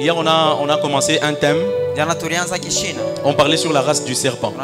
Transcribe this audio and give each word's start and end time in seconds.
Hier, 0.00 0.16
on 0.16 0.26
a, 0.26 0.56
on 0.58 0.66
a 0.70 0.78
commencé 0.78 1.18
un 1.20 1.34
thème. 1.34 1.58
On 3.22 3.34
parlait 3.34 3.58
sur 3.58 3.70
la 3.70 3.82
race 3.82 4.02
du 4.02 4.14
serpent. 4.14 4.54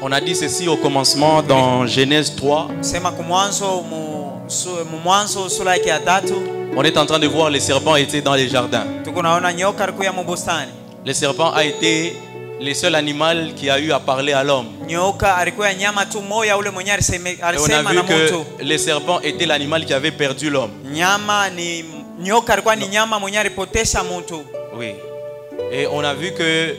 On 0.00 0.10
a 0.10 0.20
dit 0.22 0.34
ceci 0.34 0.66
au 0.68 0.78
commencement 0.78 1.42
dans 1.42 1.86
Genèse 1.86 2.34
3. 2.34 2.68
sema 2.80 3.12
kumwanzo 3.12 3.82
mu, 3.82 4.48
su, 4.48 4.70
mu 4.90 4.96
mwanzo 5.04 5.50
sura 5.50 5.76
yake 5.76 5.88
ya 5.88 5.98
tatu 5.98 6.32
On 6.76 6.82
est 6.82 6.96
en 6.96 7.04
train 7.04 7.18
de 7.18 7.26
voir 7.26 7.50
les 7.50 7.60
serpents 7.60 7.96
étaient 7.96 8.22
dans 8.22 8.34
les 8.34 8.48
jardins. 8.48 8.86
Le 11.04 11.12
serpent 11.12 11.52
a 11.52 11.64
été 11.64 12.16
le 12.60 12.72
seul 12.72 12.94
animal 12.94 13.52
qui 13.54 13.68
a 13.68 13.78
eu 13.78 13.92
à 13.92 14.00
parler 14.00 14.32
à 14.32 14.42
l'homme. 14.44 14.68
Et 14.88 14.96
on 14.96 15.14
a 15.20 15.44
vu 15.44 15.52
que 18.02 18.64
le 18.64 18.78
serpent 18.78 19.20
était 19.20 19.44
l'animal 19.46 19.84
qui 19.84 19.92
avait 19.92 20.10
perdu 20.12 20.48
l'homme. 20.48 20.70
Nyama 22.18 22.22
ni 22.22 22.24
nyoka 22.24 22.52
alikuwa 22.52 22.76
ni 22.76 22.88
nyama 22.88 23.18
mwenye 23.18 23.38
alipotesha 23.38 24.04
mtu 24.04 24.44
Oui. 24.78 24.94
Et 25.72 25.86
on 25.92 26.04
a 26.04 26.14
vu 26.14 26.30
que 26.32 26.76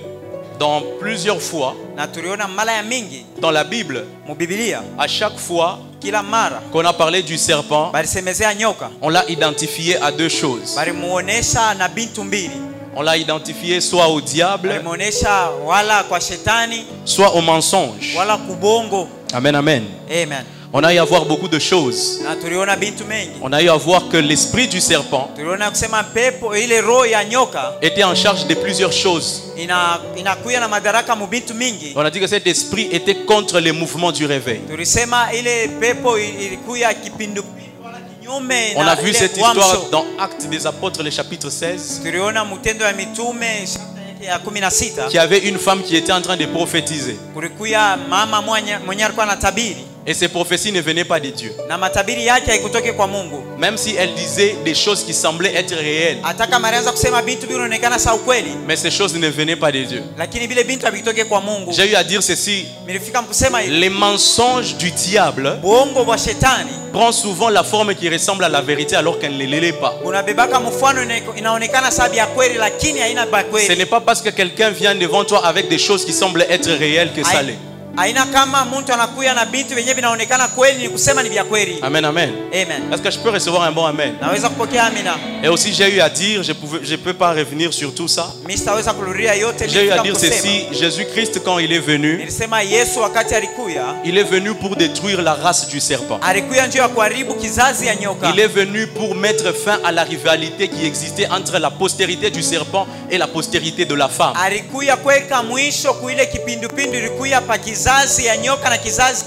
dans 0.60 0.82
plusieurs 1.00 1.42
fois, 1.42 1.76
na 1.96 2.08
tuliona 2.08 2.48
mara 2.48 2.72
ya 2.74 2.84
mingi 2.84 3.26
dans 3.42 3.52
la 3.52 3.64
Bible, 3.64 4.06
mu 4.28 4.36
Biblia 4.36 4.82
à 4.98 5.08
chaque 5.08 5.38
fois 5.38 5.80
kila 6.00 6.24
mara 6.24 6.62
qu'on 6.72 6.86
a 6.86 6.94
parlé 6.94 7.22
du 7.24 7.38
serpent, 7.38 7.92
balisemezea 7.92 8.54
nyoka 8.56 8.90
on 9.02 9.10
l'a 9.10 9.26
identifié 9.30 9.98
à 10.02 10.12
deux 10.12 10.30
choses. 10.30 10.76
balimuonesha 10.76 11.74
na 11.76 11.88
bintu 11.88 12.24
mbili 12.24 12.52
On 12.96 13.04
l'a 13.04 13.18
identifié 13.18 13.82
soit 13.82 14.08
au 14.08 14.20
diable, 14.22 14.70
balimuonesha 14.70 15.50
wala 15.66 16.04
kwa 16.04 16.20
shetani 16.22 16.86
soit 17.06 17.30
au 17.36 17.42
mensonge. 17.42 18.16
wala 18.18 18.38
kubongo 18.38 19.08
Amen, 19.34 19.56
amen. 19.56 19.84
amen 20.10 20.44
On 20.72 20.84
a 20.84 20.94
eu 20.94 21.00
à 21.00 21.04
voir 21.04 21.26
beaucoup 21.26 21.48
de 21.48 21.58
choses. 21.58 22.22
On 23.42 23.52
a 23.52 23.64
eu 23.64 23.70
à 23.70 23.76
voir 23.76 24.08
que 24.08 24.18
l'esprit 24.18 24.68
du 24.68 24.80
serpent 24.80 25.32
était 27.82 28.04
en 28.04 28.14
charge 28.14 28.46
de 28.46 28.54
plusieurs 28.54 28.92
choses. 28.94 29.44
On 31.96 32.02
a 32.06 32.12
dit 32.12 32.20
que 32.20 32.28
cet 32.28 32.46
esprit 32.46 32.88
était 32.92 33.16
contre 33.26 33.60
les 33.60 33.72
mouvements 33.72 34.12
du 34.12 34.28
réveil. 34.28 34.62
On 38.76 38.82
a 38.86 38.96
vu 38.96 39.14
cette 39.14 39.38
histoire 39.38 39.90
dans 39.92 40.06
Actes 40.20 40.48
des 40.50 40.68
Apôtres, 40.68 41.02
le 41.02 41.10
chapitre 41.10 41.50
16, 41.50 42.02
tuliona 42.04 42.46
mtendo 42.46 42.86
ya 42.86 42.94
mitume 42.94 43.66
chapter 43.66 44.02
yake 44.12 44.26
ya 44.26 44.40
kumi 44.40 44.60
na 44.60 44.70
sita 44.70 45.08
qui 45.08 45.18
avait 45.18 45.40
une 45.50 45.58
femme 45.58 45.82
qui 45.82 45.96
était 45.96 46.12
en 46.12 46.22
train 46.22 46.38
de 46.38 46.46
prophétiser. 46.46 47.18
Et 50.10 50.16
ces 50.16 50.28
prophéties 50.28 50.72
ne 50.72 50.82
venaient 50.82 51.04
pas 51.06 51.20
de 51.20 51.30
Dieu. 51.30 51.54
Même 53.60 53.78
si 53.78 53.96
elle 53.96 54.12
disait 54.16 54.56
des 54.66 54.74
choses 54.74 55.04
qui 55.04 55.14
semblaient 55.14 55.54
être 55.56 55.76
réelles. 55.76 56.18
Mais 58.68 58.76
ces 58.76 58.90
choses 58.90 59.14
ne 59.14 59.28
venaient 59.28 59.56
pas 59.56 59.72
de 59.72 59.84
Dieu. 59.84 60.02
J'ai 61.70 61.92
eu 61.92 61.94
à 61.94 62.04
dire 62.04 62.24
ceci. 62.24 62.66
Les 63.68 63.90
mensonges 63.90 64.78
du 64.78 64.90
diable 64.90 65.60
prend 66.92 67.12
souvent 67.12 67.50
la 67.50 67.64
forme 67.64 67.94
qui 67.94 68.10
ressemble 68.10 68.44
à 68.46 68.50
la 68.50 68.62
vérité 68.62 68.96
alors 68.96 69.20
qu'elle 69.20 69.38
ne 69.38 69.46
l'est 69.46 69.74
pas. 69.74 69.94
Ce 73.68 73.74
n'est 73.74 73.86
pas 73.86 74.02
parce 74.02 74.24
que 74.24 74.30
quelqu'un 74.30 74.72
vient 74.72 74.96
devant 74.96 75.24
toi 75.24 75.46
avec 75.46 75.70
des 75.70 75.78
choses 75.78 76.04
qui 76.04 76.14
semblent 76.14 76.48
être 76.50 76.72
réelles 76.72 77.14
que 77.14 77.24
ça 77.24 77.44
l'est. 77.44 77.69
Haina 78.00 78.26
kama 78.26 78.66
mtu 78.66 78.94
anakuya 78.94 79.34
na 79.34 79.46
bintu 79.46 79.76
vyenyewe 79.76 79.94
vinaonekana 79.96 80.48
kweli 80.48 80.84
ni 80.84 80.90
kusema 80.90 81.24
ni 81.24 81.30
vya 81.30 81.44
kweli 81.44 81.78
Amen, 81.82 82.06
amen. 82.06 82.30
amen 82.54 82.94
Est-ce 82.94 83.02
que 83.04 83.12
je 83.12 83.20
peux 83.20 83.30
recevoir 83.34 83.64
un 83.64 83.72
bon 83.72 83.86
amen? 83.86 84.16
Naweza 84.22 84.50
kupokea 84.50 84.84
amina 84.84 85.16
Et 85.44 85.48
aussi, 85.48 85.74
j'ai 85.74 85.90
eu 85.96 86.02
à 86.02 86.10
dire, 86.10 86.44
je 86.44 86.52
ne 86.52 86.84
je 86.84 86.96
peux 86.98 87.14
pas 87.14 87.32
revenir 87.34 87.74
sur 87.74 87.94
tout 87.96 88.08
ça. 88.08 88.34
mi 88.48 88.58
sitaweza 88.58 88.94
kurudia 88.94 89.36
yote 89.36 89.68
J'ai 89.68 89.86
eu 89.88 89.92
à 89.92 90.00
dire 90.04 90.16
ceci 90.18 90.68
Jésus-Christ, 90.72 91.42
quand 91.46 91.60
il 91.60 91.72
est 91.74 91.80
venu, 91.86 92.18
nilisema 92.18 92.62
yesu 92.64 93.00
wakati 93.00 93.36
alikuya 93.36 93.84
il 94.06 94.18
est 94.18 94.24
venu 94.32 94.54
pour 94.56 94.76
détruire 94.76 95.22
la 95.22 95.34
race 95.34 95.68
du 95.68 95.80
serpent. 95.80 96.20
alikuya 96.22 96.68
njia 96.68 96.82
ya 96.82 96.88
kuharibu 96.88 97.34
kizazi 97.34 97.86
ya 97.88 97.96
nyoka 97.96 98.30
Il 98.34 98.40
est 98.40 98.48
venu 98.56 98.88
pour 98.88 99.16
mettre 99.16 99.52
fin 99.54 99.80
à 99.84 99.92
la 99.92 100.04
rivalité 100.04 100.68
qui 100.70 100.86
existait 100.86 101.28
entre 101.32 101.58
la 101.60 101.70
postérité 101.72 102.30
du 102.32 102.44
serpent 102.44 102.88
et 103.12 103.18
la 103.18 103.28
postérité 103.28 103.86
de 103.86 103.96
la 103.96 104.08
femme. 104.10 104.34
alikuya 104.44 104.98
kuweka 104.98 105.44
mwisho 105.44 105.94
kuile 105.94 106.26
kipindupindu 106.26 106.98
ilikuya 106.98 107.42
pa 107.42 107.58
kizazi 107.90 108.26
ya 108.26 108.38
nyoka 108.38 108.70
na 108.70 108.78
kizazi 108.78 109.26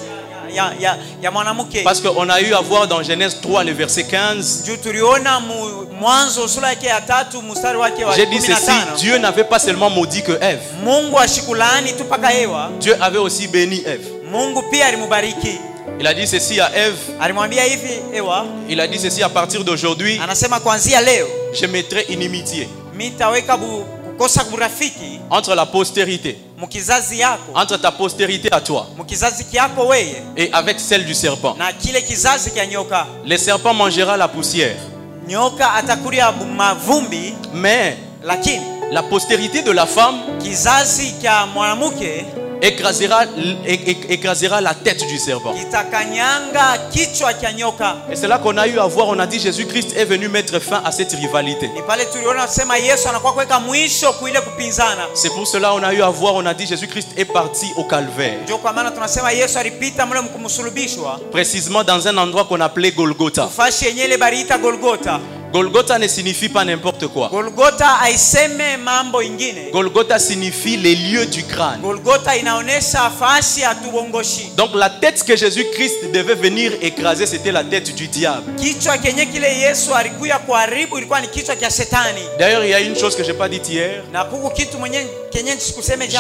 ya, 0.55 0.65
ya, 0.65 0.73
ya, 0.81 0.97
ya 1.23 1.31
mwanamke. 1.31 1.83
Parce 1.83 2.01
qu'on 2.01 2.29
a 2.29 2.41
eu 2.41 2.55
à 2.55 2.61
voir 2.61 2.87
dans 2.87 3.03
Genèse 3.03 3.41
3, 3.41 3.65
le 3.65 3.73
verset 3.73 4.05
15, 4.05 4.65
juu 4.67 4.77
tuliona 4.77 5.41
mu, 5.41 5.87
mwanzo 6.01 6.49
sura 6.49 6.69
yake 6.69 6.87
ya 6.87 7.01
tatu 7.01 7.43
mstari 7.43 7.79
wake 7.79 8.05
wa 8.05 8.15
j'ai 8.17 8.27
dit 8.27 8.41
ceci, 8.41 8.71
Dieu 8.99 9.19
n'avait 9.19 9.45
pas 9.49 9.59
seulement 9.59 9.91
maudit 9.91 10.23
que 10.23 10.33
Ève, 10.33 10.61
mungu 10.85 11.19
ashikulaani 11.19 11.93
tu 11.93 12.05
mpaka 12.05 12.29
hewa 12.31 12.71
Dieu 12.81 12.97
avait 13.01 13.19
aussi 13.19 13.49
béni 13.49 13.83
Ève. 13.87 14.07
mungu 14.31 14.63
pia 14.71 14.87
alimubariki. 14.87 15.59
Il 16.01 16.07
a 16.07 16.15
dit 16.15 16.27
ceci 16.27 16.61
à 16.61 16.71
Ève, 16.75 16.97
il 18.69 18.81
a 18.81 18.87
dit 18.87 18.99
ceci 18.99 19.23
à 19.23 19.29
partir 19.29 19.65
d'aujourd'hui, 19.65 20.21
je 21.55 21.67
mettrai 21.67 22.07
inimitié 22.09 22.69
entre 25.31 25.55
la 25.55 25.67
postérité, 25.67 26.39
entre 27.55 27.77
ta 27.77 27.91
postérité 27.91 28.49
à 28.53 28.61
toi. 28.61 28.87
Et 30.37 30.51
avec 30.53 30.79
celle 30.81 31.05
du 31.05 31.15
serpent. 31.15 31.57
Le 33.27 33.37
serpent 33.37 33.75
mangera 33.75 34.17
la 34.17 34.29
poussière, 34.29 34.77
mais 37.55 37.97
la 38.91 39.03
postérité 39.03 39.63
de 39.63 39.71
la 39.73 39.87
femme 39.87 40.17
écrasera, 42.63 43.25
écrasera 44.09 44.61
la 44.61 44.75
tête 44.75 45.07
du 45.07 45.19
serpent. 45.19 45.53
Et 48.11 48.17
c'est 48.17 48.29
là 48.29 48.39
qu'on 48.39 48.57
a 48.57 48.67
eu 48.69 48.79
à 48.79 48.87
voir, 48.87 49.09
on 49.09 49.19
a 49.19 49.27
dit 49.27 49.41
Jésus-Christ 49.41 49.95
est 49.97 50.05
venu 50.05 50.29
mettre 50.29 50.59
fin 50.61 50.81
à 50.85 50.93
cette 50.93 51.13
rivalité. 51.13 51.69
C'est 55.15 55.31
pour 55.31 55.47
cela 55.47 55.71
qu'on 55.71 55.83
a 55.83 55.93
eu 55.93 56.03
à 56.03 56.11
voir, 56.11 56.35
on 56.37 56.47
a 56.47 56.55
dit 56.55 56.67
Jésus-Christ 56.67 57.09
est 57.17 57.25
parti 57.25 57.67
au 57.77 57.85
calvaire. 57.85 58.39
Précisément 61.31 61.83
dans 61.85 62.07
un 62.07 62.17
endroit 62.17 62.45
qu'on 62.45 62.61
appelait 62.61 62.93
Golgotha. 62.93 63.49
Golgotha 65.53 65.99
ne 65.99 66.09
signifie 66.09 66.49
pas 66.49 66.65
n'importe 66.65 67.07
quoi. 67.09 67.29
golgota 67.29 67.99
aiseme 68.07 68.77
mambo 68.83 69.21
ingine 69.21 69.71
Golgotha 69.73 70.19
signifie 70.19 70.77
les 70.79 70.95
lieux 70.95 71.27
du 71.27 71.43
crâne. 71.45 71.81
golgota 71.83 72.35
inaonesha 72.37 73.11
fashi 73.11 73.61
ya 73.61 73.75
tubongoshi 73.75 74.53
Donc 74.57 74.71
la 74.75 74.89
tête 74.89 75.23
que 75.25 75.37
Jésus-Christ 75.37 76.11
devait 76.13 76.35
venir 76.37 76.73
écraser, 76.81 77.27
c'était 77.27 77.53
la 77.53 77.65
tête 77.65 77.95
du 77.95 78.09
diable. 78.09 78.53
kichwa 78.57 78.99
kenye 78.99 79.27
kile 79.27 79.59
yesu 79.59 79.95
alikuya 79.95 80.39
kuharibu 80.39 80.99
ilikuwa 80.99 81.21
ni 81.21 81.29
kichwa 81.29 81.57
kya 81.57 81.71
shetani 81.71 82.21
D'ailleurs, 82.39 82.65
il 82.65 82.71
y 82.71 82.75
a 82.75 82.81
une 82.81 82.97
chose 82.97 83.15
que 83.15 83.23
je 83.23 83.31
n'ai 83.33 83.39
pas 83.39 83.49
dite 83.49 83.69
hier. 83.69 84.03
na 84.13 84.25
kuku 84.25 84.51
kitu 84.51 84.79
mwenye 84.79 85.07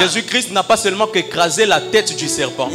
Jésus-Christ 0.00 0.50
n'a 0.52 0.62
pas 0.62 0.76
seulement 0.76 1.06
qu'écrasé 1.06 1.66
la 1.66 1.80
tête 1.80 2.16
du 2.16 2.28
serpent, 2.28 2.68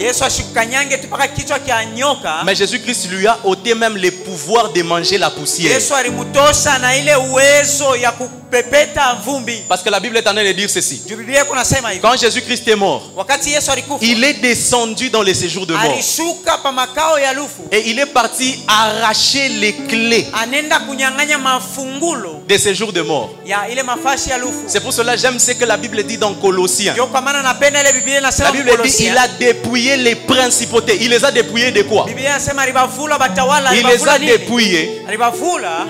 mais 2.45 2.55
Jésus-Christ 2.55 3.09
lui 3.11 3.27
a 3.27 3.39
ôté 3.43 3.73
même 3.75 3.97
les 3.97 4.11
pouvoirs 4.11 4.71
de 4.71 4.81
manger 4.83 5.17
la 5.17 5.29
poussière. 5.29 5.79
Parce 9.67 9.81
que 9.83 9.89
la 9.89 9.99
Bible 9.99 10.15
est 10.17 10.27
en 10.27 10.33
train 10.33 10.43
de 10.43 10.51
dire 10.53 10.69
ceci. 10.69 11.01
Quand 12.01 12.17
Jésus-Christ 12.17 12.67
est 12.67 12.75
mort, 12.75 13.03
il 14.01 14.23
est 14.23 14.33
descendu 14.35 15.09
dans 15.09 15.21
les 15.21 15.33
séjours 15.33 15.65
de 15.65 15.73
mort. 15.73 15.97
Et 17.71 17.89
il 17.89 17.99
est 17.99 18.05
parti 18.05 18.59
arracher 18.67 19.49
les 19.49 19.73
clés 19.73 20.27
des 22.47 22.57
séjours 22.57 22.93
de 22.93 23.01
mort. 23.01 23.29
C'est 24.67 24.79
pour 24.81 24.93
cela 24.93 25.15
que 25.15 25.21
j'aime 25.21 25.39
ce 25.39 25.51
que 25.51 25.65
la 25.65 25.77
Bible 25.77 26.03
dit 26.03 26.17
dans 26.17 26.26
Colossiens. 26.35 26.93
ile 26.95 27.93
biblia 27.93 28.21
La 28.21 28.31
Bible 28.51 28.71
dit 28.83 29.03
il 29.05 29.17
a 29.17 29.27
dépouillé 29.27 29.97
les 29.97 30.15
principautés. 30.15 30.97
Il 31.01 31.09
les 31.09 31.23
a 31.23 31.31
dépouillés 31.31 31.71
de 31.71 31.83
quoi? 31.83 32.05
Il 32.09 33.87
les 33.87 34.07
a 34.07 34.19
dépouillés 34.19 35.01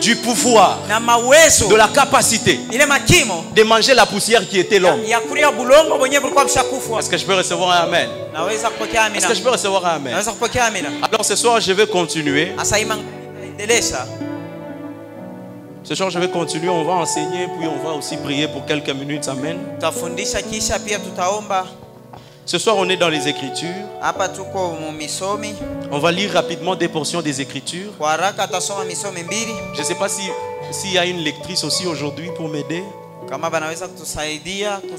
du 0.01 0.15
pouvoir, 0.17 0.79
de 0.87 1.75
la 1.75 1.87
capacité 1.87 2.59
de 3.55 3.63
manger 3.63 3.93
la 3.93 4.05
poussière 4.05 4.47
qui 4.47 4.59
était 4.59 4.79
l'homme. 4.79 5.01
Est-ce 5.03 7.09
que 7.09 7.17
je 7.17 7.25
peux 7.25 7.35
recevoir 7.35 7.71
un 7.71 7.83
Amen? 7.83 8.09
Est-ce 9.15 9.27
que 9.27 9.33
je 9.35 9.41
peux 9.41 9.51
recevoir 9.51 9.85
un 9.85 9.95
Amen? 9.95 10.13
Alors 11.01 11.25
ce 11.25 11.35
soir, 11.35 11.59
je 11.59 11.71
vais 11.73 11.87
continuer. 11.87 12.53
Ce 15.87 15.95
soir, 15.95 16.09
je 16.09 16.19
vais 16.19 16.27
continuer. 16.29 16.67
On 16.67 16.83
va 16.83 16.95
enseigner, 16.95 17.47
puis 17.57 17.65
on 17.65 17.81
va 17.81 17.93
aussi 17.93 18.17
prier 18.17 18.49
pour 18.49 18.65
quelques 18.65 18.89
minutes. 18.89 19.25
Amen. 19.29 19.57
Ce 22.45 22.57
soir, 22.57 22.75
on 22.77 22.89
est 22.89 22.97
dans 22.97 23.07
les 23.07 23.25
Écritures. 23.29 23.85
On 25.89 25.99
va 25.99 26.11
lire 26.11 26.33
rapidement 26.33 26.75
des 26.75 26.89
portions 26.89 27.21
des 27.21 27.39
Écritures. 27.39 27.93
Je 29.75 29.79
ne 29.79 29.85
sais 29.85 29.95
pas 29.95 30.09
si 30.09 30.23
s'il 30.71 30.91
y 30.91 30.97
a 30.97 31.05
une 31.05 31.19
lectrice 31.19 31.63
aussi 31.63 31.87
aujourd'hui 31.87 32.31
pour 32.35 32.49
m'aider. 32.49 32.83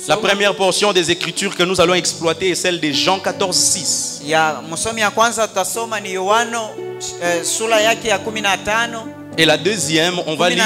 La 0.09 0.17
première 0.17 0.55
portion 0.57 0.95
des 0.95 1.11
Écritures 1.11 1.55
que 1.55 1.65
nous 1.65 1.79
allons 1.83 1.95
exploiter 1.95 2.49
est 2.51 2.55
celle 2.55 2.81
de 2.81 2.91
Jean 2.93 3.19
14, 3.19 3.55
6. 3.55 4.23
Et 9.39 9.45
la 9.45 9.57
deuxième, 9.57 10.15
on 10.27 10.35
va 10.35 10.51
lire, 10.51 10.65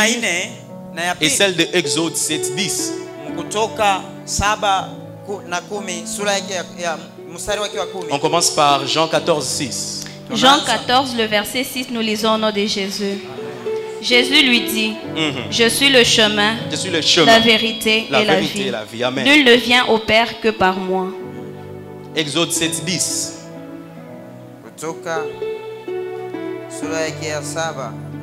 pili 1.19 1.31
celle 1.31 1.55
de 1.57 1.67
Exode 1.75 2.17
7, 2.17 2.55
10. 2.57 2.93
kutoka 3.37 4.01
saba 4.27 4.89
ku- 5.27 5.41
na 5.49 5.61
kumi 5.61 6.05
sura 6.07 6.33
yake 6.33 6.53
ya, 6.53 6.65
ya 6.83 6.99
mstari 7.35 7.61
wake 7.61 7.79
wa 7.79 7.87
kumi 7.87 8.07
On 8.11 8.19
commence 8.19 8.51
par 8.51 8.87
Jean 8.87 9.07
14, 9.09 9.45
6. 9.47 10.05
Jean 10.35 10.61
14, 10.65 11.15
le 11.17 11.25
verset 11.27 11.65
6, 11.65 11.87
nous 11.91 12.01
lisons 12.01 12.35
au 12.35 12.39
nom 12.39 12.51
de 12.51 12.67
Jésus. 12.67 13.19
Jésus 14.03 14.43
lui 14.43 14.61
dit, 14.63 14.95
Mhm. 15.17 15.51
Je 15.51 15.69
suis 15.69 15.89
le 15.91 16.03
chemin, 16.05 16.57
Je 16.71 16.77
suis 16.77 16.91
le 16.91 17.01
chemin, 17.03 17.27
la 17.33 17.39
vérité 17.41 18.07
la 18.11 18.21
et 18.23 18.25
la 18.25 18.35
vérité 18.35 18.59
vie. 18.63 18.69
et 18.69 18.71
la 18.71 18.85
vie. 18.85 19.05
Amen. 19.05 19.25
Nul 19.25 19.45
ne 19.45 19.53
vient 19.55 19.87
au 19.87 19.99
Père 19.99 20.41
que 20.41 20.49
par 20.49 20.77
moi. 20.77 21.07
Exode 22.17 22.51
7, 22.53 22.85
10. 22.85 23.33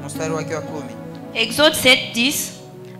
Mstari 0.10 0.34
wake 0.34 0.56
wa 0.56 0.62
kumi 0.62 0.92
Exode 1.36 1.76
7, 1.76 2.00
10. 2.14 2.52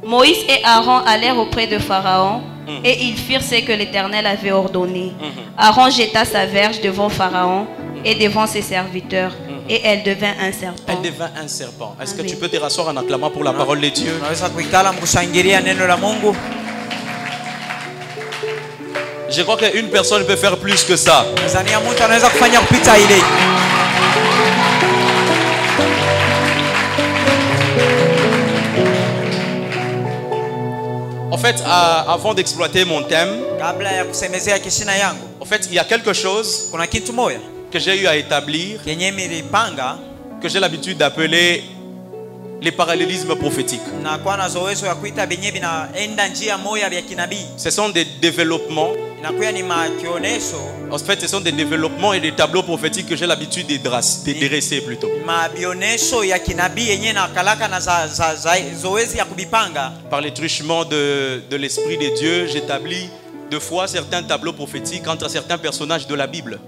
Moïse 0.06 0.38
et 0.48 0.64
Aaron 0.64 1.02
allèrent 1.06 1.38
auprès 1.38 1.68
de 1.68 1.80
Pharaon 1.80 2.42
et 2.86 3.04
ils 3.06 3.18
firent 3.18 3.42
ce 3.44 3.60
que 3.66 3.72
l'Éternel 3.72 4.26
avait 4.28 4.52
ordonné. 4.52 5.12
Aaron 5.58 5.90
jeta 5.90 6.24
sa 6.26 6.46
verge 6.46 6.80
devant 6.82 7.10
Pharaon 7.10 7.66
et 8.06 8.14
devant 8.16 8.46
ses 8.46 8.62
serviteurs 8.62 9.34
et 9.68 9.82
elle 9.84 10.04
devint 10.04 10.34
un 10.40 10.52
serpent. 10.52 10.84
Elle 10.88 11.12
devint 11.12 11.32
un 11.44 11.48
serpent. 11.48 11.96
Est-ce 12.02 12.14
que 12.14 12.22
tu 12.22 12.36
peux 12.36 12.48
te 12.48 12.58
rasseoir 12.58 12.90
en 12.90 12.98
acclamant 12.98 13.32
pour 13.32 13.44
la 13.44 13.54
parole 13.54 13.82
de 13.82 13.90
Dieu? 13.90 14.14
Je 19.32 19.42
crois 19.44 19.58
qu'une 19.58 19.90
personne 19.90 20.26
peut 20.26 20.36
faire 20.36 20.58
plus 20.58 20.84
que 20.84 20.96
ça. 20.96 21.26
Fait, 31.40 31.64
à- 31.66 32.12
avant 32.12 32.34
d'exploiter 32.34 32.86
mon 32.86 33.02
thème, 33.04 33.30
en 35.40 35.46
fait, 35.46 35.68
il 35.70 35.74
y 35.74 35.80
a 35.80 35.84
quelque 35.86 36.14
chose 36.14 36.70
que 37.72 37.80
j'ai 37.80 38.02
eu 38.02 38.08
à 38.08 38.16
établir, 38.16 38.82
que 40.42 40.48
j'ai 40.50 40.60
l'habitude 40.60 40.98
d'appeler 40.98 41.64
les 42.62 42.72
parallélismes 42.72 43.36
prophétiques. 43.36 43.82
Ce 47.58 47.70
sont 47.70 47.90
des 47.90 48.06
développements, 48.22 48.92
en 50.92 50.98
fait, 50.98 51.22
ce 51.22 51.28
sont 51.28 51.42
des 51.42 51.52
développements 51.52 52.14
et 52.14 52.20
des 52.20 52.32
tableaux 52.34 52.64
prophétiques 52.64 53.08
que 53.08 53.16
j'ai 53.16 53.28
l'habitude 53.28 53.68
de, 53.68 53.78
de 53.78 54.48
dresser 54.48 54.82
plutôt. 54.82 55.10
Par 60.10 60.22
les 60.22 60.34
truchements 60.34 60.86
de, 60.86 61.42
de 61.50 61.56
l'Esprit 61.58 61.98
de 61.98 62.16
Dieu, 62.18 62.48
j'établis 62.48 63.10
deux 63.52 63.60
fois 63.60 63.88
certains 63.88 64.24
tableaux 64.24 64.54
prophétiques 64.54 65.08
entre 65.08 65.30
certains 65.30 65.58
personnages 65.58 66.08
de 66.08 66.16
la 66.16 66.28
Bible. 66.28 66.60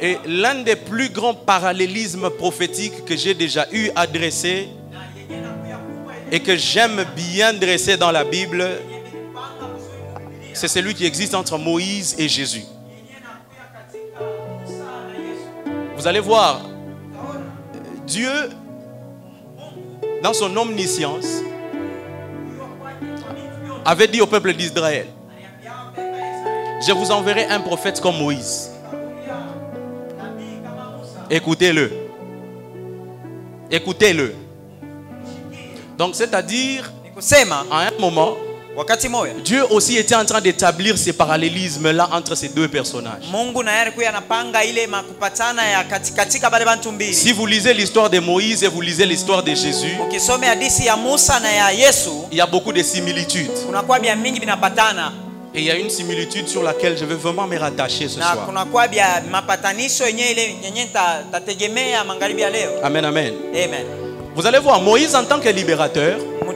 Et 0.00 0.18
l'un 0.26 0.56
des 0.56 0.76
plus 0.76 1.08
grands 1.08 1.34
parallélismes 1.34 2.30
prophétiques 2.30 3.04
que 3.04 3.16
j'ai 3.16 3.34
déjà 3.34 3.66
eu 3.72 3.90
à 3.94 4.06
dresser 4.06 4.68
et 6.30 6.40
que 6.40 6.56
j'aime 6.56 7.04
bien 7.16 7.52
dresser 7.52 7.96
dans 7.96 8.10
la 8.10 8.24
Bible, 8.24 8.68
c'est 10.52 10.68
celui 10.68 10.94
qui 10.94 11.06
existe 11.06 11.34
entre 11.34 11.58
Moïse 11.58 12.16
et 12.18 12.28
Jésus. 12.28 12.64
Vous 15.96 16.06
allez 16.06 16.20
voir, 16.20 16.60
Dieu, 18.06 18.50
dans 20.22 20.34
son 20.34 20.54
omniscience, 20.56 21.26
avait 23.84 24.08
dit 24.08 24.20
au 24.20 24.26
peuple 24.26 24.54
d'Israël, 24.54 25.06
je 26.86 26.92
vous 26.92 27.10
enverrai 27.10 27.46
un 27.46 27.60
prophète 27.60 28.00
comme 28.00 28.18
Moïse. 28.18 28.73
Écoutez-le. 31.30 31.90
Écoutez-le. 33.70 34.34
Donc, 35.98 36.14
c'est-à-dire, 36.14 36.92
à 37.70 37.78
un 37.86 37.90
moment, 38.00 38.36
Dieu 39.44 39.64
aussi 39.70 39.96
était 39.96 40.16
en 40.16 40.24
train 40.24 40.40
d'établir 40.40 40.98
ces 40.98 41.12
parallélismes-là 41.12 42.08
entre 42.12 42.34
ces 42.34 42.48
deux 42.48 42.66
personnages. 42.66 43.22
Si 47.12 47.32
vous 47.32 47.46
lisez 47.46 47.72
l'histoire 47.72 48.10
de 48.10 48.18
Moïse 48.18 48.64
et 48.64 48.68
vous 48.68 48.80
lisez 48.80 49.06
l'histoire 49.06 49.44
de 49.44 49.54
Jésus, 49.54 49.96
il 52.32 52.36
y 52.36 52.40
a 52.40 52.46
beaucoup 52.46 52.72
de 52.72 52.82
similitudes. 52.82 53.50
Et 55.56 55.60
il 55.60 55.64
y 55.66 55.70
a 55.70 55.76
une 55.76 55.88
similitude 55.90 56.48
sur 56.48 56.64
laquelle 56.64 56.98
je 56.98 57.04
veux 57.04 57.14
vraiment 57.14 57.46
me 57.46 57.56
rattacher 57.56 58.08
ce 58.08 58.18
soir. 58.20 58.48
Amen, 62.82 63.04
amen. 63.04 63.32
amen 63.54 63.86
Vous 64.34 64.44
allez 64.46 64.58
voir, 64.58 64.80
Moïse 64.80 65.14
en 65.14 65.24
tant 65.24 65.38
que 65.38 65.48
libérateur, 65.48 66.18
eh, 66.18 66.52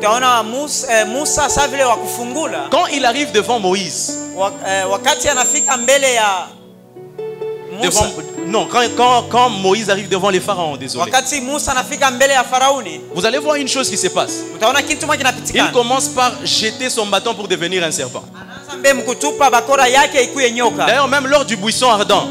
quand 2.71 2.87
il 2.93 3.05
arrive 3.05 3.31
devant 3.31 3.61
Moïse, 3.61 4.19
devant, 7.83 8.07
non, 8.47 8.67
quand, 8.67 8.83
quand, 8.97 9.25
quand 9.29 9.49
Moïse 9.51 9.91
arrive 9.91 10.09
devant 10.09 10.31
les 10.31 10.41
pharaons, 10.41 10.77
désolé, 10.77 11.05
vous 13.15 13.25
allez 13.27 13.39
voir 13.39 13.57
une 13.57 13.69
chose 13.69 13.89
qui 13.91 13.97
se 13.97 14.09
passe. 14.09 14.41
Il 15.69 15.73
commence 15.73 16.09
par 16.09 16.33
jeter 16.45 16.89
son 16.91 17.07
bâton 17.07 17.35
pour 17.35 17.49
devenir 17.49 17.85
un 17.85 17.91
serpent. 17.91 18.23
D'ailleurs, 20.87 21.09
même 21.09 21.27
lors 21.27 21.45
du 21.45 21.57
buisson 21.57 21.89
ardent. 21.91 22.29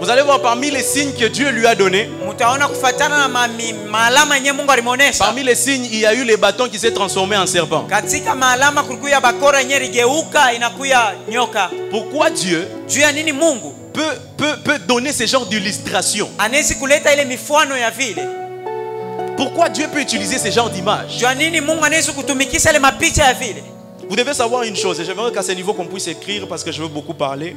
Vous 0.00 0.08
allez 0.10 0.22
voir 0.22 0.40
parmi 0.40 0.70
les 0.70 0.82
signes 0.82 1.12
que 1.12 1.26
Dieu 1.26 1.50
lui 1.50 1.66
a 1.66 1.74
donnés, 1.74 2.08
mtaona 2.38 2.68
kufatana 2.68 3.18
na 3.18 3.28
ma- 3.28 3.48
mi- 3.48 3.72
maalama 3.90 4.34
yenye 4.36 4.52
mungu 4.52 4.72
alimwonyesha 4.72 5.24
parmi 5.24 5.42
les 5.42 5.56
signes, 5.64 5.86
il 5.92 5.98
y 6.00 6.06
a 6.06 6.14
eu 6.14 6.24
les 6.24 6.36
bâtons 6.36 6.68
qui 6.68 6.78
s'est 6.78 6.92
transformé 6.94 7.36
en 7.36 7.46
serpent. 7.46 7.86
katika 7.88 8.34
maalama 8.34 8.82
kulikuya 8.82 9.20
bakora 9.20 9.60
yenye 9.60 9.78
ligeuka 9.78 10.52
inakuya 10.52 11.14
nyoka. 11.30 11.70
Pourquoi 11.90 12.30
Dieu 12.30 12.64
juu 12.88 13.00
ya 13.00 13.12
nini 13.12 13.32
mungu? 13.32 13.74
peut, 13.92 14.18
peut, 14.36 14.56
peut 14.64 14.78
donner 14.86 15.12
ce 15.12 15.26
genre 15.26 15.46
d'illustration? 15.46 16.28
Anawezi 16.38 16.74
kuleta 16.74 17.12
ile 17.12 17.24
mifano 17.24 17.76
ya 17.76 17.90
vile. 17.90 18.22
Pourquoi 19.36 19.68
Dieu 19.68 19.88
peut 19.88 20.00
utiliser 20.02 20.38
ce 20.38 20.50
genre 20.52 20.70
d'image? 20.70 21.18
Juu 21.18 21.24
ya 21.24 21.34
nini 21.34 21.60
mungu 21.60 21.84
anawezi 21.84 22.12
kutumikisha 22.12 22.70
ile 22.70 22.78
mapicha 22.78 23.24
ya 23.24 23.32
vile? 23.34 23.62
Vous 24.08 24.16
devez 24.16 24.34
savoir 24.34 24.62
une 24.62 24.76
chose, 24.76 25.00
et 25.00 25.04
j'aimerais 25.04 25.32
qu'à 25.32 25.42
ce 25.42 25.52
niveau 25.52 25.74
qu'on 25.74 25.86
puisse 25.86 26.06
écrire 26.06 26.46
parce 26.48 26.62
que 26.64 26.70
je 26.72 26.80
veux 26.82 26.88
beaucoup 26.88 27.14
parler. 27.14 27.56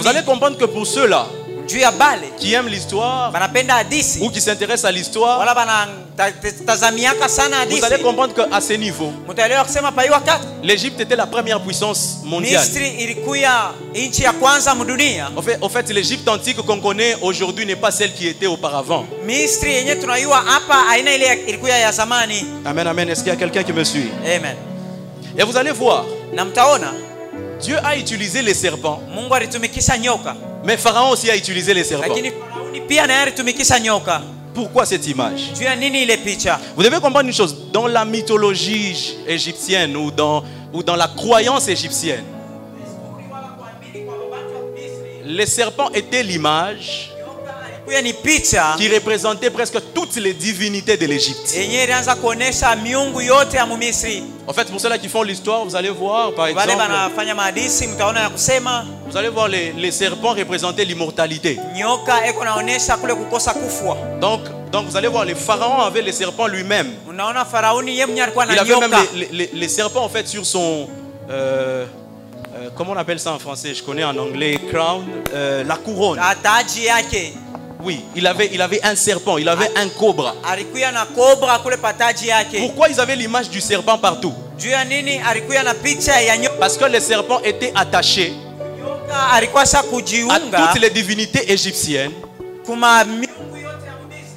Vous 0.00 0.08
allez 0.08 0.22
comprendre 0.24 0.56
que 0.58 0.64
pour 0.64 0.86
ceux-là 0.86 1.26
juu 1.68 1.78
ya 1.78 1.90
bale 1.90 2.28
qui 2.38 2.54
aiment 2.54 2.68
l'histoire 2.68 3.30
banapenda 3.30 3.82
ou 4.20 4.30
qui 4.30 4.40
s'intéressent 4.40 4.86
à 4.86 4.92
l'histoire, 4.92 5.38
wala 5.38 5.54
banatazamiaka 5.54 7.28
sana 7.28 7.56
vous 7.68 7.84
allez 7.84 8.02
comprendre 8.02 8.34
qu'à 8.34 8.60
ce 8.60 8.72
niveau, 8.72 9.12
kusema 9.26 9.92
wakati 10.10 10.46
l'Égypte 10.62 11.00
était 11.00 11.16
la 11.16 11.26
première 11.26 11.60
puissance 11.60 12.18
mondiale. 12.24 12.64
misri 12.66 12.88
ilikuya 13.04 13.72
nchi 13.94 14.22
ya 14.22 14.32
kwanza 14.32 14.74
mdunia 14.74 15.30
En 15.36 15.42
fait, 15.42 15.58
en 15.60 15.68
fait 15.68 15.90
l'Égypte 15.92 16.28
antique 16.28 16.56
qu'on 16.62 16.80
connaît 16.80 17.16
aujourd'hui 17.22 17.66
n'est 17.66 17.76
pas 17.80 17.90
celle 17.90 18.12
qui 18.14 18.26
était 18.26 18.46
auparavant. 18.46 19.06
misri 19.26 19.72
yenye 19.72 19.96
tunayua 19.96 20.36
hapa 20.46 20.94
aina 20.94 21.12
ile 21.14 21.24
ya- 21.26 21.34
ilikuya 21.48 21.78
ya 21.78 21.92
zamani. 21.92 22.44
Amen, 22.64 22.86
amen. 22.86 23.08
Est-ce 23.10 23.20
qu'il 23.22 23.28
y 23.32 23.36
a 23.36 23.36
quelqu'un 23.36 23.62
qui 23.62 23.72
me 23.72 23.84
suit? 23.84 24.10
Amen. 24.24 24.56
Et 25.36 25.42
vous 25.44 25.56
allez 25.56 25.72
voir, 25.72 26.04
na 26.32 26.44
mtaona 26.44 26.92
Dieu 27.60 27.76
a 27.84 27.96
utilisé 27.96 28.40
les 28.42 28.54
serpents, 28.54 29.00
mungu 29.14 29.34
alitumikisha 29.34 29.98
nyoka 29.98 30.34
mais 30.64 30.76
Pharaon 30.76 31.10
aussi 31.12 31.30
a 31.30 31.36
utilisé 31.36 31.72
les 31.74 31.84
serpents. 31.84 32.14
Pourquoi 34.54 34.86
cette 34.86 35.06
image? 35.06 35.52
Vous 36.76 36.82
devez 36.82 36.96
comprendre 36.96 37.26
une 37.26 37.32
chose, 37.32 37.70
dans 37.72 37.86
la 37.86 38.04
mythologie 38.04 39.16
égyptienne 39.26 39.96
ou 39.96 40.10
dans, 40.10 40.42
ou 40.72 40.82
dans 40.82 40.96
la 40.96 41.08
croyance 41.08 41.68
égyptienne, 41.68 42.24
les 45.24 45.46
serpents 45.46 45.90
étaient 45.90 46.22
l'image 46.22 47.12
qui 48.76 48.88
représentait 48.88 49.50
presque 49.50 49.78
toutes 49.94 50.16
les 50.16 50.34
divinités 50.34 50.96
de 50.96 51.06
l'Égypte. 51.06 51.48
En 54.46 54.52
fait, 54.52 54.64
pour 54.70 54.80
ceux-là 54.80 54.98
qui 54.98 55.08
font 55.08 55.22
l'histoire, 55.22 55.64
vous 55.64 55.74
allez 55.76 55.90
voir, 55.90 56.32
par 56.34 56.46
exemple, 56.46 56.68
vous 59.10 59.16
allez 59.16 59.28
voir 59.30 59.48
les, 59.48 59.72
les 59.72 59.90
serpents 59.92 60.34
représentaient 60.34 60.84
l'immortalité. 60.84 61.58
Donc, 64.20 64.40
donc, 64.70 64.86
vous 64.88 64.96
allez 64.96 65.08
voir, 65.08 65.24
les 65.24 65.34
pharaons 65.34 65.80
avaient 65.82 66.02
les 66.02 66.12
serpents 66.12 66.46
lui-même. 66.46 66.90
Il 68.52 68.58
avait 68.60 68.74
même 68.80 68.90
les- 69.32 69.50
les 69.52 69.68
serpents 69.68 70.04
en 70.04 70.08
fait 70.10 70.28
sur 70.28 70.44
son. 70.44 70.86
euh, 71.30 71.86
euh, 72.56 72.68
comment 72.76 72.92
on 72.92 72.96
appelle 72.96 73.18
ça 73.20 73.32
en 73.32 73.38
français? 73.38 73.72
Je 73.74 73.82
connais 73.82 74.04
en 74.04 74.16
anglais. 74.16 74.58
Crown. 74.72 75.04
euh, 75.34 75.64
la 75.64 75.76
couronne. 75.76 76.18
Oui, 77.82 78.04
il 78.16 78.26
avait, 78.26 78.50
il 78.52 78.60
avait 78.60 78.80
un 78.84 78.96
serpent, 78.96 79.38
il 79.38 79.48
avait 79.48 79.70
un 79.76 79.88
cobra. 79.88 80.34
Pourquoi 82.58 82.88
ils 82.88 83.00
avaient 83.00 83.16
l'image 83.16 83.48
du 83.50 83.60
serpent 83.60 83.98
partout? 83.98 84.34
Parce 86.58 86.76
que 86.76 86.84
les 86.86 87.00
serpents 87.00 87.40
étaient 87.44 87.72
attachés 87.74 88.32
Nyoka 89.08 89.32
alikuwa 89.32 89.66
sa 89.66 89.78
à 89.78 90.40
toutes 90.40 90.80
les 90.80 90.90
divinités 90.90 91.50
égyptiennes 91.52 92.12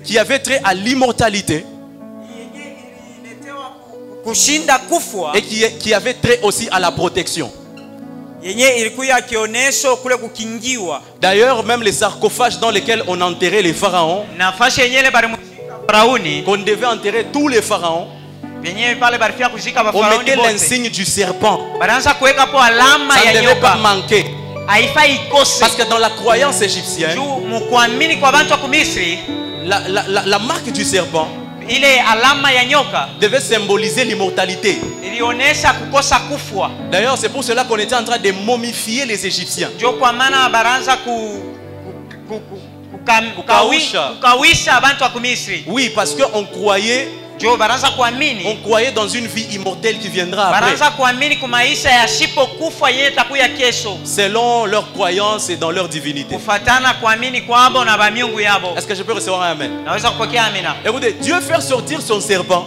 qui 0.03 0.17
avaient 0.17 0.39
trait 0.39 0.61
à 0.63 0.73
l'immortalité 0.73 1.65
et 5.33 5.41
qui, 5.41 5.65
qui 5.79 5.93
avaient 5.93 6.13
trait 6.13 6.39
aussi 6.43 6.69
à 6.71 6.79
la 6.79 6.91
protection. 6.91 7.51
D'ailleurs, 11.21 11.63
même 11.63 11.83
les 11.83 11.91
sarcophages 11.93 12.57
dans 12.59 12.71
lesquels 12.71 13.03
on 13.07 13.19
enterrait 13.21 13.61
les 13.61 13.73
pharaons, 13.73 14.25
qu'on 16.43 16.57
devait 16.57 16.87
enterrer 16.87 17.25
tous 17.31 17.47
les 17.47 17.61
pharaons, 17.61 18.07
on 19.93 20.01
mettait 20.19 20.35
l'insigne 20.51 20.89
du 20.89 21.05
serpent. 21.05 21.59
Ça 23.13 23.19
ne 23.33 23.41
devait 23.41 23.55
pas 23.61 23.75
manquer. 23.77 24.25
Parce 25.59 25.75
que 25.75 25.83
dans 25.89 25.97
la 25.99 26.09
croyance 26.09 26.61
égyptienne, 26.61 27.15
la, 29.65 29.79
la- 29.87 30.05
la- 30.07 30.23
la 30.25 30.39
marque 30.39 30.71
du 30.71 30.83
serpent 30.83 31.27
ile 31.75 32.01
alama 32.01 32.51
ya 32.51 32.65
nyoka 32.65 33.09
devait 33.19 33.41
symboliser 33.43 34.05
l'immortalité. 34.05 34.77
ilionyesha 35.03 35.73
kukosa 35.73 36.19
kufwa 36.19 36.71
D'ailleurs, 36.91 37.17
c'est 37.17 37.29
pour 37.29 37.43
cela 37.43 37.63
qu'on 37.63 37.77
était 37.77 37.95
en 37.95 38.03
train 38.03 38.17
de 38.19 38.31
momifier 38.31 39.05
les 39.05 39.25
Égyptiens. 39.25 39.69
njo 39.77 39.93
kwa 39.93 40.13
maana 40.13 40.49
baraanza 40.49 40.97
ku, 40.97 41.11
ku, 42.27 42.39
ku, 42.39 42.59
kukam- 42.97 43.31
Kukausha. 43.35 43.99
kukawi- 44.01 44.15
kukawisha 44.15 44.75
abantu 44.77 45.03
wa 45.03 45.09
kumisri 45.09 45.63
Oui, 45.67 45.89
parce 45.95 46.15
qu'on 46.15 46.45
croyait, 46.45 47.07
on 48.45 48.55
croyait 48.57 48.91
dans 48.91 49.07
une 49.07 49.27
vie 49.27 49.47
immortelle 49.55 49.97
qui 49.99 50.09
viendra 50.09 50.49
après. 50.57 50.77
Selon 54.05 54.65
leurs 54.65 54.91
croyances 54.93 55.49
et 55.49 55.57
dans 55.57 55.71
leur 55.71 55.87
divinité. 55.89 56.35
Est-ce 58.77 58.87
que 58.87 58.95
je 58.95 59.03
peux 59.03 59.13
recevoir 59.13 59.41
un 59.43 59.51
amen? 59.51 59.71
Écoutez, 60.85 61.13
Dieu 61.21 61.39
faire 61.41 61.61
sortir 61.61 62.01
son 62.01 62.19
serpent, 62.21 62.65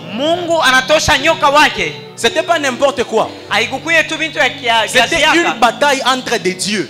c'était 2.16 2.42
pas 2.42 2.58
n'importe 2.58 3.04
quoi. 3.04 3.28
C'était 4.88 5.22
une 5.38 5.58
bataille 5.60 6.00
entre 6.06 6.38
des 6.38 6.54
dieux. 6.54 6.88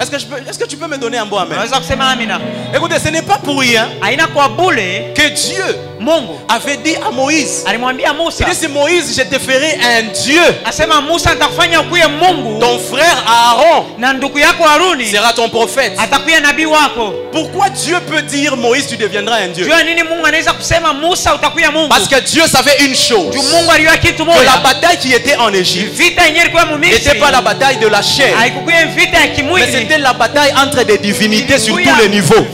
Est-ce 0.00 0.10
que, 0.10 0.18
je 0.18 0.26
peux- 0.26 0.38
est-ce 0.48 0.58
que 0.58 0.64
tu 0.66 0.76
peux 0.76 0.88
me 0.88 0.96
donner 0.98 1.18
un 1.18 1.26
bon 1.26 1.36
amen? 1.38 1.58
Écoutez, 2.74 2.96
ce 2.98 3.08
n'est 3.10 3.22
pas 3.22 3.38
pour 3.38 3.60
rien 3.60 3.88
que 5.14 5.28
Dieu 5.28 5.62
avait 6.48 6.78
dit 6.78 6.96
à 6.96 7.10
Moïse, 7.12 7.62
il 8.48 8.50
dit, 8.50 8.56
c'est 8.58 8.68
Moïse, 8.68 9.14
je 9.16 9.22
te 9.22 9.38
ferai 9.38 9.78
un 9.80 10.02
Dieu. 10.24 10.40
Ton 12.60 12.78
frère 12.80 13.22
Aaron 13.28 13.84
sera 15.12 15.32
ton 15.32 15.48
prophète. 15.48 15.92
Pourquoi 17.30 17.68
Dieu 17.68 17.98
peut 18.00 18.22
dire, 18.22 18.56
Moïse, 18.56 18.86
tu 18.88 18.96
deviendras 18.96 19.36
un 19.44 19.48
Dieu? 19.48 19.66
Parce 21.88 22.08
que 22.08 22.18
Dieu 22.20 22.42
savait 22.48 22.76
une 22.84 22.96
chose, 22.96 23.32
que 24.34 24.44
la 24.44 24.56
bataille 24.58 24.98
qui 24.98 25.12
était 25.12 25.36
en 25.36 25.52
Égypte 25.52 25.94
n'était 26.98 27.18
pas 27.20 27.30
la 27.30 27.40
bataille 27.42 27.76
de 27.76 27.86
la 27.86 28.02
chair, 28.02 28.34
mais 29.60 29.81
c'était 29.82 29.98
la 29.98 30.12
bataille 30.12 30.52
entre 30.56 30.84
des 30.84 30.98
divinités 30.98 31.58
sur 31.58 31.74
tous 31.74 32.02
les 32.02 32.08
niveaux. 32.08 32.46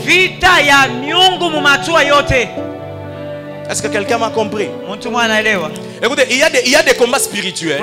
Est-ce 3.69 3.83
que 3.83 3.87
quelqu'un 3.87 4.17
m'a 4.17 4.29
compris? 4.31 4.67
Écoutez, 6.01 6.23
il 6.31 6.37
y, 6.37 6.43
a 6.43 6.49
des, 6.49 6.61
il 6.65 6.71
y 6.71 6.75
a 6.75 6.81
des 6.81 6.95
combats 6.95 7.19
spirituels, 7.19 7.79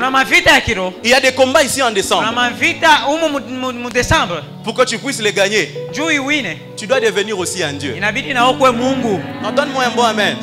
il 1.05 1.11
y 1.11 1.15
a 1.15 1.21
des 1.21 1.33
combats 1.33 1.63
ici 1.63 1.81
en 1.81 1.93
décembre. 1.93 2.25
Pour 4.65 4.75
que 4.75 4.83
tu 4.85 4.99
puisses 4.99 5.21
les 5.23 5.33
gagner, 5.33 5.73
tu 6.77 6.87
dois 6.89 6.99
devenir 6.99 7.39
aussi 7.39 7.63
un 7.63 7.73
Dieu. 7.75 7.95
Donne-moi 9.55 9.85
un 9.85 9.91
bon 9.91 10.03
amen. 10.03 10.37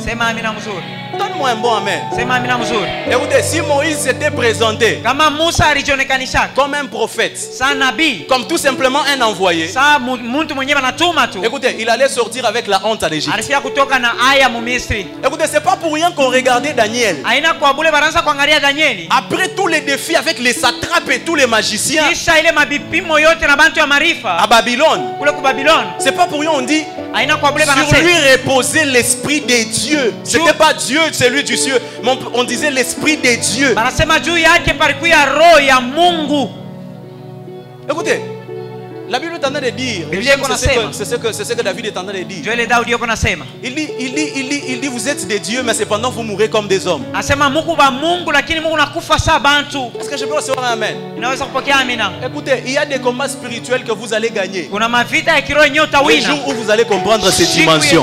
Donne-moi 1.18 1.50
un 1.50 1.56
bon 1.56 1.74
amen. 1.74 2.02
amina 2.32 2.58
mzuri. 2.58 2.88
Écoutez, 3.10 3.44
si 3.44 3.62
Moïse 3.62 3.98
s'était 3.98 4.32
présenté 4.32 5.02
comme 6.56 6.74
un 6.74 6.86
prophète, 6.86 7.38
comme 8.28 8.48
tout 8.48 8.58
simplement 8.58 9.00
un 9.16 9.22
envoyé, 9.22 9.70
écoutez, 11.44 11.76
il 11.80 11.90
allait 11.90 12.08
sortir 12.10 12.46
avec 12.46 12.68
la 12.68 12.82
honte 12.86 13.04
en 13.04 13.10
Égypte. 13.10 13.34
alifia 13.34 13.62
kutoka 13.62 14.00
na 14.00 14.14
aya 14.32 14.50
mumisri 14.50 15.08
Écoutez, 15.26 15.46
c'est 15.52 15.64
pas 15.64 15.76
pour 15.76 15.94
rien 15.94 16.12
qu'on 16.12 16.30
regardait 16.30 16.74
Daniel. 16.74 17.18
Après 19.10 19.48
tous 19.50 19.68
les 19.68 19.82
défis 19.82 20.16
avec 20.16 20.40
les 20.40 20.54
satrapes 20.54 21.10
et 21.12 21.20
tous 21.20 21.36
les 21.36 21.48
magiciens 21.48 22.04
à 24.26 24.48
Babylone, 24.48 25.02
c'est 26.00 26.12
pas 26.16 26.28
pour 26.28 26.40
rien 26.40 26.52
on 26.54 26.62
dit 26.62 26.84
sur 27.14 27.52
banasema 27.52 28.00
lui 28.02 28.32
reposait 28.32 28.86
l'esprit 28.86 29.42
des 29.42 29.66
dieux. 29.66 30.14
C'était 30.24 30.54
pas 30.54 30.74
Dieu, 30.74 31.00
celui 31.12 31.44
du 31.44 31.56
ciel, 31.56 31.80
on, 32.34 32.44
disait 32.44 32.72
l'esprit 32.72 33.18
des 33.18 33.38
dieux. 33.38 33.76
Écoutez, 37.90 38.22
la 39.14 39.20
Bible 39.20 39.36
est 39.36 39.46
en 39.46 39.52
train 39.52 39.62
de 39.62 39.70
dire, 39.70 40.08
c'est 40.92 41.06
ce, 41.06 41.16
que- 41.16 41.32
ce 41.32 41.54
que 41.54 41.62
David 41.62 41.86
est 41.86 41.98
en 41.98 42.04
train 42.04 42.14
de 42.14 42.24
dire. 42.24 42.44
Il 43.64 43.76
dit, 43.76 43.88
il 44.00 44.12
dit, 44.16 44.28
il 44.36 44.50
dit, 44.50 44.62
il 44.70 44.80
dit, 44.82 44.88
vous 44.88 45.08
êtes 45.08 45.28
des 45.28 45.38
dieux, 45.40 45.62
mais 45.64 45.76
cependant 45.76 46.10
vous 46.10 46.24
mourrez 46.24 46.50
comme 46.50 46.68
des 46.68 46.88
hommes. 46.88 47.04
Est-ce 50.00 50.10
que 50.10 50.18
je 50.18 50.26
peux 50.26 50.34
recevoir 50.34 50.66
un 50.66 50.74
amen? 50.74 50.96
Écoutez, 52.26 52.64
il 52.66 52.72
y 52.72 52.78
a 52.80 52.86
des 52.88 53.00
combats 53.00 53.30
spirituels 53.30 53.84
que 53.84 53.92
vous 53.92 54.12
allez 54.16 54.32
gagner. 54.32 54.68
Le 56.00 56.22
jour 56.26 56.48
où 56.48 56.54
vous 56.54 56.72
allez 56.72 56.86
comprendre 56.86 57.30
ces 57.32 57.46
dimensions. 57.46 58.02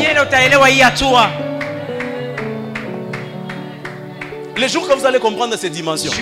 Le 4.60 4.68
jour 4.68 4.86
que 4.86 4.92
vous 4.92 5.06
allez 5.06 5.18
comprendre 5.18 5.56
ces 5.58 5.70
dimensions. 5.70 6.12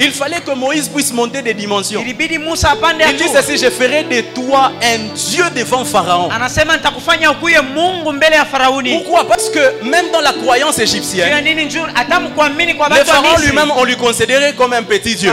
Il 0.00 0.10
fallait 0.10 0.40
que 0.40 0.50
Moïse 0.50 0.88
puisse 0.88 1.12
monter 1.12 1.40
des 1.40 1.54
dimensions. 1.54 2.02
Il 2.04 2.16
dit 2.16 3.28
ceci, 3.32 3.56
je 3.58 3.70
ferai 3.70 4.02
de 4.02 4.22
toi 4.34 4.72
un 4.82 5.14
Dieu 5.14 5.44
devant 5.54 5.84
Pharaon. 5.84 6.28
Pourquoi? 9.04 9.28
Parce 9.28 9.48
que 9.50 9.84
même 9.84 10.06
dans 10.12 10.20
la 10.20 10.32
croyance 10.32 10.80
égyptienne, 10.80 11.44
le 11.44 13.04
Pharaon 13.04 13.38
lui-même, 13.40 13.70
on 13.76 13.84
lui 13.84 13.96
considérait 13.96 14.54
comme 14.54 14.72
un 14.72 14.82
petit 14.82 15.14
Dieu. 15.14 15.30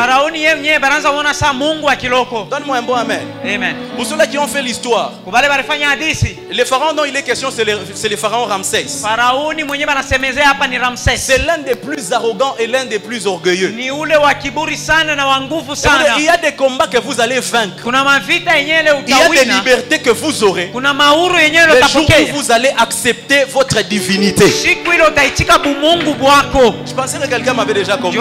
Donne-moi 2.52 2.78
un 2.78 2.82
bon 2.84 2.94
amen. 2.94 3.22
amen 3.44 3.76
Pour 3.96 4.06
ceux-là 4.06 4.28
qui 4.28 4.38
ont 4.38 4.48
fait 4.48 4.62
l'histoire, 4.62 5.14
le 5.26 6.66
Pharaon 6.66 6.94
dont 6.94 7.06
il 7.06 7.16
est 7.16 7.24
question, 7.24 7.50
c'est 7.50 7.66
le, 7.66 8.16
Pharaon 8.18 8.46
Ramsès. 8.46 8.86
C'est 11.18 11.40
l'un 11.40 11.63
des 11.64 11.76
plus 11.76 12.12
arrogants 12.14 12.56
et 12.60 12.68
l'un 12.68 12.86
des 12.86 13.00
plus 13.00 13.26
orgueilleux. 13.26 13.74
Il 16.18 16.26
y 16.26 16.30
a 16.30 16.38
des 16.38 16.52
combats 16.54 16.88
que 16.88 16.98
vous 17.00 17.20
allez 17.20 17.40
vaincre. 17.40 17.84
Il 19.08 19.10
y 19.10 19.14
a 19.14 19.30
des 19.30 19.46
libertés 19.58 20.00
que 20.00 20.10
vous 20.12 20.44
aurez. 20.44 20.70
Le 20.74 21.80
jour 21.90 22.06
où 22.34 22.38
vous 22.38 22.52
allez 22.52 22.70
accepter 22.78 23.46
votre 23.46 23.82
divinité. 23.84 24.46
Je 26.86 26.94
pensais 26.94 27.18
que 27.18 27.28
quelqu'un 27.28 27.54
m'avait 27.54 27.74
déjà 27.74 27.98
compris. 27.98 28.18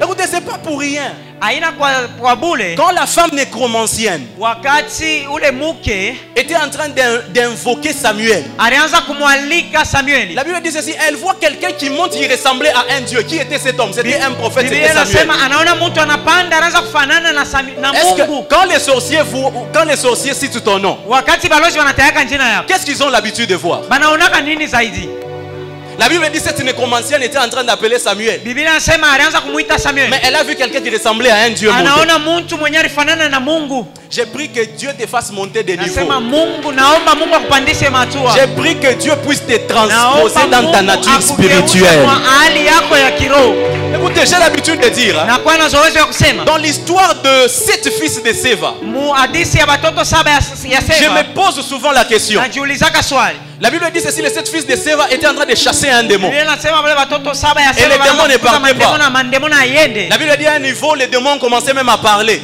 Écoutez, 0.00 0.24
c'est 0.30 0.40
pas 0.44 0.58
pour 0.58 0.78
rien. 0.78 1.12
Haina 1.40 1.72
kwa, 1.72 1.90
kwa 2.20 2.36
bule. 2.36 2.74
Quand 2.76 2.92
la 2.94 3.06
femme 3.06 3.30
nécromancienne 3.34 4.26
wakati 4.38 5.26
ule 5.34 5.50
mke 5.52 6.16
était 6.36 6.56
en 6.56 6.68
train 6.70 6.88
d'in- 6.88 7.22
d'invoquer 7.30 7.92
Samuel, 7.92 8.44
alianza 8.58 9.00
kumwalika 9.00 9.84
samueli 9.84 10.34
la 10.34 10.44
Bible 10.44 10.60
dit 10.62 10.70
ceci, 10.72 10.94
elle 11.08 11.16
voit 11.16 11.34
quelqu'un 11.40 11.72
qui 11.72 11.90
monte, 11.90 12.14
il 12.16 12.30
ressemblait 12.30 12.70
à 12.72 12.96
un 12.96 13.00
Dieu. 13.02 13.22
Qui 13.22 13.36
était 13.36 13.58
cet 13.58 13.78
homme? 13.80 13.92
C'était 13.92 14.20
un 14.20 14.32
prophète, 14.32 14.68
c'était 14.68 14.88
Samuel. 14.88 15.08
inasema 15.10 15.34
anaona 15.44 15.74
mtu 15.74 16.00
anapanda 16.00 16.56
anaanza 16.58 16.80
kufanana 16.82 17.32
na, 17.32 17.44
Sami- 17.44 17.74
na 17.80 17.92
Est-ce 17.92 18.14
que 18.22 18.26
mungu. 18.28 18.44
quand 18.50 18.64
les 18.64 18.78
sorciers 18.80 19.22
vous, 19.22 19.50
quand 19.72 19.84
les 19.84 19.96
sorciers 19.96 20.34
citent 20.34 20.62
ton 20.64 20.78
nom, 20.78 20.98
wakati 21.06 21.48
balozi 21.48 21.78
wanatayaka 21.78 22.24
njina 22.24 22.48
yako. 22.48 22.64
qu'est-ce 22.68 22.84
qu'ils 22.84 23.02
ont 23.02 23.10
l'habitude 23.10 23.48
de 23.48 23.54
voir? 23.56 23.80
Banaonaka 23.88 24.40
nini 24.40 24.66
zaidi? 24.66 25.08
La 25.98 26.08
Bible 26.08 26.28
dit 26.32 26.38
cette 26.38 26.62
nécromancienne 26.62 27.22
était 27.24 27.38
en 27.38 27.48
train 27.48 27.64
d'appeler 27.64 27.98
Samuel. 27.98 28.40
Mais 30.10 30.20
elle 30.22 30.36
a 30.36 30.44
vu 30.44 30.54
quelqu'un 30.54 30.80
qui 30.80 30.90
ressemblait 30.90 31.30
à 31.30 31.38
un 31.46 31.50
Dieu 31.50 31.70
J'ai 34.10 34.26
pris 34.26 34.48
que 34.50 34.64
Dieu 34.76 34.90
te 34.98 35.06
fasse 35.06 35.30
monter 35.32 35.62
des 35.62 35.76
niveaux. 35.76 35.94
J'ai 38.34 38.46
pris 38.56 38.78
que 38.80 38.94
Dieu 38.94 39.12
puisse 39.26 39.44
te 39.46 39.56
transposer 39.72 40.48
dans 40.50 40.72
ta 40.72 40.82
nature 40.82 41.22
spirituelle. 41.22 42.06
Écoutez, 43.94 44.26
j'ai 44.26 44.38
l'habitude 44.38 44.80
de 44.80 44.88
dire, 44.88 45.18
hein, 45.18 45.38
dans 46.44 46.56
l'histoire 46.56 47.14
de 47.22 47.48
sept 47.48 47.88
fils 47.98 48.22
de 48.22 48.28
ya 48.30 48.34
je 49.36 49.44
seva 49.44 49.76
me 51.10 51.34
pose 51.34 51.60
souvent 51.66 51.92
la 51.92 52.04
question. 52.04 52.40
La 53.60 53.70
Bible 53.70 53.90
dit 53.92 54.00
ceci, 54.00 54.22
les 54.22 54.30
sept 54.30 54.48
fils 54.48 54.66
de 54.66 54.76
Séva 54.76 55.06
étaient 55.10 55.26
en 55.26 55.34
train 55.34 55.46
de 55.46 55.54
chasser 55.56 55.90
un 55.90 56.04
démon. 56.04 56.30
Et 56.30 56.44
seva 56.62 56.76
les 57.88 57.98
démons 57.98 58.28
wanaanza 58.28 58.28
ne 58.28 58.38
mandemo 59.10 59.48
pas. 59.48 59.54
La 60.10 60.18
Bible 60.18 60.36
dit 60.38 60.46
à 60.46 60.52
un 60.54 60.58
niveau, 60.60 60.94
les 60.94 61.06
démons 61.08 61.38
commençaient 61.38 61.74
même 61.74 61.88
à 61.88 61.98
parler. 61.98 62.40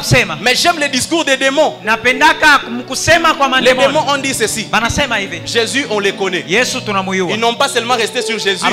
Kusema 0.00 0.36
Mais 0.40 0.54
j'aime 0.54 0.78
le 0.80 0.88
discours 0.88 1.24
des 1.24 1.36
démons. 1.36 1.74
napendaka 1.84 2.60
mkusema 2.70 3.34
kwa 3.34 3.60
Les 3.60 3.74
démons 3.74 4.04
ont 4.08 4.18
dit 4.18 4.34
ceci. 4.34 4.64
banasema 4.64 5.20
hivi 5.20 5.40
Jésus, 5.46 5.86
on 5.90 6.00
les 6.00 6.12
connaît. 6.12 6.44
yesu 6.48 6.80
tunamuyua 6.80 7.32
Ils 7.32 7.38
n'ont 7.40 7.54
pas 7.54 7.68
seulement 7.68 7.94
resté 7.96 8.22
sur 8.22 8.38
Jésus. 8.38 8.64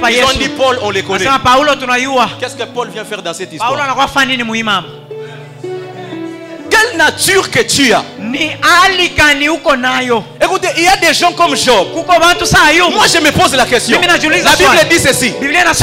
Pa 0.00 0.10
Ils 0.10 0.24
ont 0.24 0.38
dit 0.38 0.48
Paul, 0.48 0.78
on 0.82 0.90
les 0.90 1.02
connaît. 1.02 1.24
nasema 1.24 1.38
paulo 1.38 1.74
tunayua 1.76 2.30
Qu'est-ce 2.40 2.56
que 2.56 2.64
Paul 2.64 2.88
vient 2.90 3.04
faire 3.04 3.22
dans 3.22 3.34
cette 3.34 3.50
paulo 3.58 3.72
histoire 3.72 3.82
anakuwa 3.90 4.24
nini 4.24 4.44
Quelle 6.78 6.96
nature 6.96 7.50
que 7.50 7.60
tu 7.60 7.92
as 7.92 8.04
Écoutez, 10.40 10.68
il 10.76 10.84
y 10.84 10.86
a 10.88 10.96
des 10.96 11.12
gens 11.14 11.32
comme 11.32 11.56
Job. 11.56 11.88
Moi, 12.90 13.06
je 13.12 13.18
me 13.20 13.30
pose 13.32 13.54
la 13.54 13.64
question. 13.66 13.98
La 14.44 14.50
Bible 14.56 14.88
dit 14.90 14.98
ceci. 15.00 15.32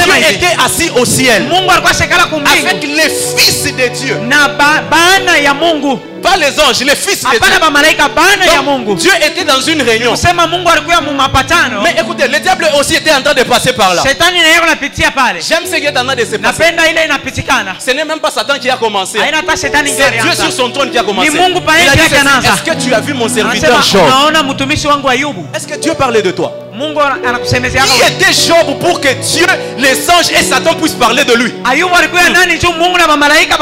Dieu 0.04 0.12
était 0.36 0.56
assis 0.64 0.90
au 0.96 1.04
ciel 1.04 1.48
avec 2.68 2.82
les 2.82 3.10
fils 3.36 3.64
de 3.64 3.88
Dieu. 3.88 4.16
Pas 6.26 6.36
les 6.36 6.58
anges, 6.60 6.80
les 6.90 6.96
fils 6.96 7.22
de 7.22 7.38
Dieu. 7.38 7.38
Donc, 8.48 8.98
Dieu 8.98 9.12
était 9.28 9.44
dans 9.44 9.60
une 9.60 9.82
réunion. 9.82 10.12
Mais 11.82 11.94
écoutez, 12.00 12.26
le 12.28 12.38
diable 12.40 12.66
aussi 12.78 12.94
était 12.96 13.12
en 13.12 13.22
train 13.22 13.34
de 13.34 13.42
passer 13.44 13.72
par 13.72 13.94
là. 13.94 14.02
J'aime 15.48 15.64
ce 15.70 15.76
qui 15.76 15.86
est 15.86 15.96
en 15.98 16.04
train 16.04 16.16
de 16.16 16.24
se 16.24 16.36
passer. 16.36 16.58
Ce 17.86 17.90
n'est 17.92 18.04
même 18.04 18.18
pas 18.20 18.30
Satan 18.30 18.54
qui 18.60 18.68
a 18.70 18.76
commencé. 18.76 19.18
C'est 19.96 20.10
Dieu 20.22 20.32
sur 20.34 20.52
son 20.52 20.70
trône 20.70 20.90
qui 20.90 20.98
a 20.98 21.02
commencé. 21.04 21.28
Est-ce 22.50 22.62
que 22.70 22.74
tu 22.84 22.92
as 22.94 23.00
vu 23.00 23.14
mon 23.14 23.28
serviteur? 23.28 23.70
Job 23.82 24.00
Est-ce 25.54 25.66
que 25.66 25.76
Dieu 25.76 25.94
parlait 25.94 26.22
de 26.22 26.30
toi? 26.32 26.52
Qui 27.86 28.02
était 28.12 28.32
Job 28.46 28.78
pour 28.80 29.00
que 29.00 29.08
Dieu, 29.08 29.46
les 29.78 29.96
anges 30.10 30.30
et 30.38 30.44
Satan 30.44 30.74
puissent 30.74 30.92
parler 30.92 31.24
de 31.24 31.32
lui? 31.34 31.52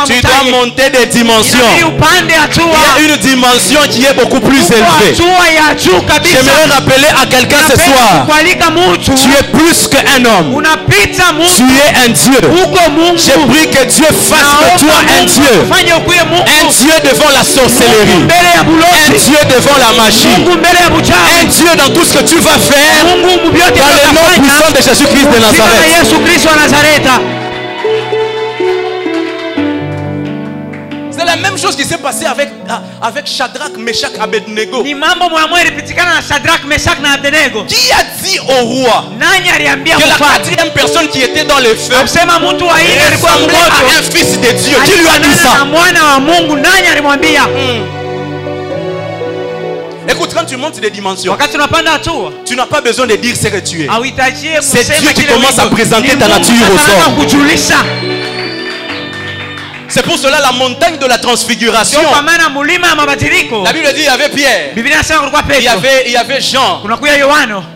Tu 0.07 0.21
dois 0.23 0.43
monter 0.51 0.91
des 0.91 1.07
dimensions. 1.07 1.59
Il 2.67 3.07
y 3.07 3.11
a 3.11 3.15
une 3.15 3.17
dimension 3.21 3.81
qui 3.91 4.05
est 4.05 4.15
beaucoup 4.15 4.41
plus 4.41 4.63
élevée. 4.71 5.15
J'aimerais 6.35 6.75
rappeler 6.75 7.09
à 7.23 7.27
quelqu'un 7.27 7.63
ce 7.71 7.77
soir. 7.87 8.27
Tu 9.23 9.31
es 9.31 9.43
plus 9.57 9.87
qu'un 9.89 10.25
homme. 10.25 10.53
Tu 11.57 11.63
es 11.63 11.91
un 12.05 12.09
Dieu. 12.11 12.41
J'ai 13.17 13.33
pris 13.47 13.71
que 13.71 13.85
Dieu 13.85 14.07
fasse 14.11 14.51
de 14.75 14.81
toi 14.81 14.97
un 15.21 15.25
Dieu. 15.25 15.55
Un 16.65 16.67
Dieu 16.69 16.95
devant 17.11 17.31
la 17.31 17.45
sorcellerie. 17.45 18.27
Un 19.07 19.13
Dieu 19.19 19.39
devant 19.55 19.79
la 19.79 19.93
magie. 20.03 20.35
Un 21.43 21.47
Dieu 21.47 21.71
dans 21.79 21.91
tout 21.95 22.05
ce 22.05 22.19
que 22.19 22.25
tu 22.25 22.37
vas 22.41 22.59
faire. 22.59 23.04
Mungu 23.23 23.51
Dans 23.59 23.91
le 23.97 24.15
nom 24.15 24.43
puissant 24.43 24.71
de 24.71 24.83
Jésus-Christ 24.83 25.27
de 25.27 25.39
Nazareth. 25.39 25.91
yesu 26.01 26.17
kristo 26.25 26.49
wa 26.49 26.57
nazareta 26.57 27.21
C'est 31.17 31.25
la 31.25 31.37
même 31.37 31.57
chose 31.57 31.77
qui 31.77 31.85
s'est 31.85 31.99
passée 31.99 32.27
avec, 32.27 32.49
ah, 32.69 32.83
avec 33.01 33.27
Shadrach, 33.27 33.77
Meshach, 33.79 34.13
Abednego. 34.21 34.83
ni 34.83 34.95
mambo 34.95 35.29
mwamwe 35.31 35.61
ilipitikana 35.63 36.15
na 36.15 36.21
na 37.03 37.13
abdenego 37.15 37.65
Qui 37.65 37.93
a 37.93 38.03
dit 38.23 38.39
au 38.41 38.65
roi 38.67 39.05
nani 39.19 39.49
aliambia 39.51 39.97
que 39.97 40.09
la 40.09 40.17
quatrième 40.17 40.71
personne 40.75 41.09
qui 41.09 41.23
était 41.23 41.45
dans 41.45 41.59
le 41.61 41.75
feu 41.75 41.95
kusema 42.03 42.39
mtu 42.39 42.65
wa 42.65 42.75
nne 42.79 43.01
alikuwa 43.07 43.33
ressemblait 43.33 43.57
à 43.57 43.71
mmoja 43.83 43.99
un 43.99 44.03
fils 44.03 44.33
de 44.41 44.51
Dieu. 44.63 44.77
Qui 44.85 44.99
lui 44.99 45.09
a 45.09 45.19
dit 45.19 45.35
ça? 45.37 45.65
mwana 45.65 46.05
wa 46.05 46.21
mungu 46.21 46.57
nani 46.57 46.87
alimwambia? 46.93 47.43
Écoute, 50.09 50.31
quand 50.35 50.45
tu 50.45 50.57
montes 50.57 50.81
des 50.81 50.91
dimensions, 50.91 51.37
tu 52.45 52.57
n'as 52.57 52.67
pas 52.67 52.81
besoin 52.81 53.07
de 53.07 53.17
dire 53.17 53.35
ce 53.37 53.49
que 53.49 53.59
tu 53.59 53.83
es. 53.85 53.89
hauhitajie 53.89 54.49
C'est 54.61 54.85
Dieu 55.01 55.11
qui 55.15 55.25
commence 55.27 55.59
à 55.59 55.67
présenter 55.67 56.17
ta 56.17 56.29
nature 56.29 56.55
aux 56.71 57.11
hommes. 57.11 57.27
C'est 59.95 60.03
pour 60.03 60.19
cela 60.19 60.41
la 60.41 60.51
montagne 60.51 60.99
de 60.99 61.07
la 61.07 61.19
transfiguration. 61.19 62.01
La 63.65 63.73
Bible 63.73 63.87
dit 63.95 64.01
il 64.01 64.05
y 64.07 64.09
avait 64.09 64.29
Pierre, 64.29 64.73
il 65.61 65.63
y 65.63 65.69
avait, 65.69 66.03
il 66.07 66.13
y 66.13 66.17
avait 66.17 66.41
Jean. 66.41 66.81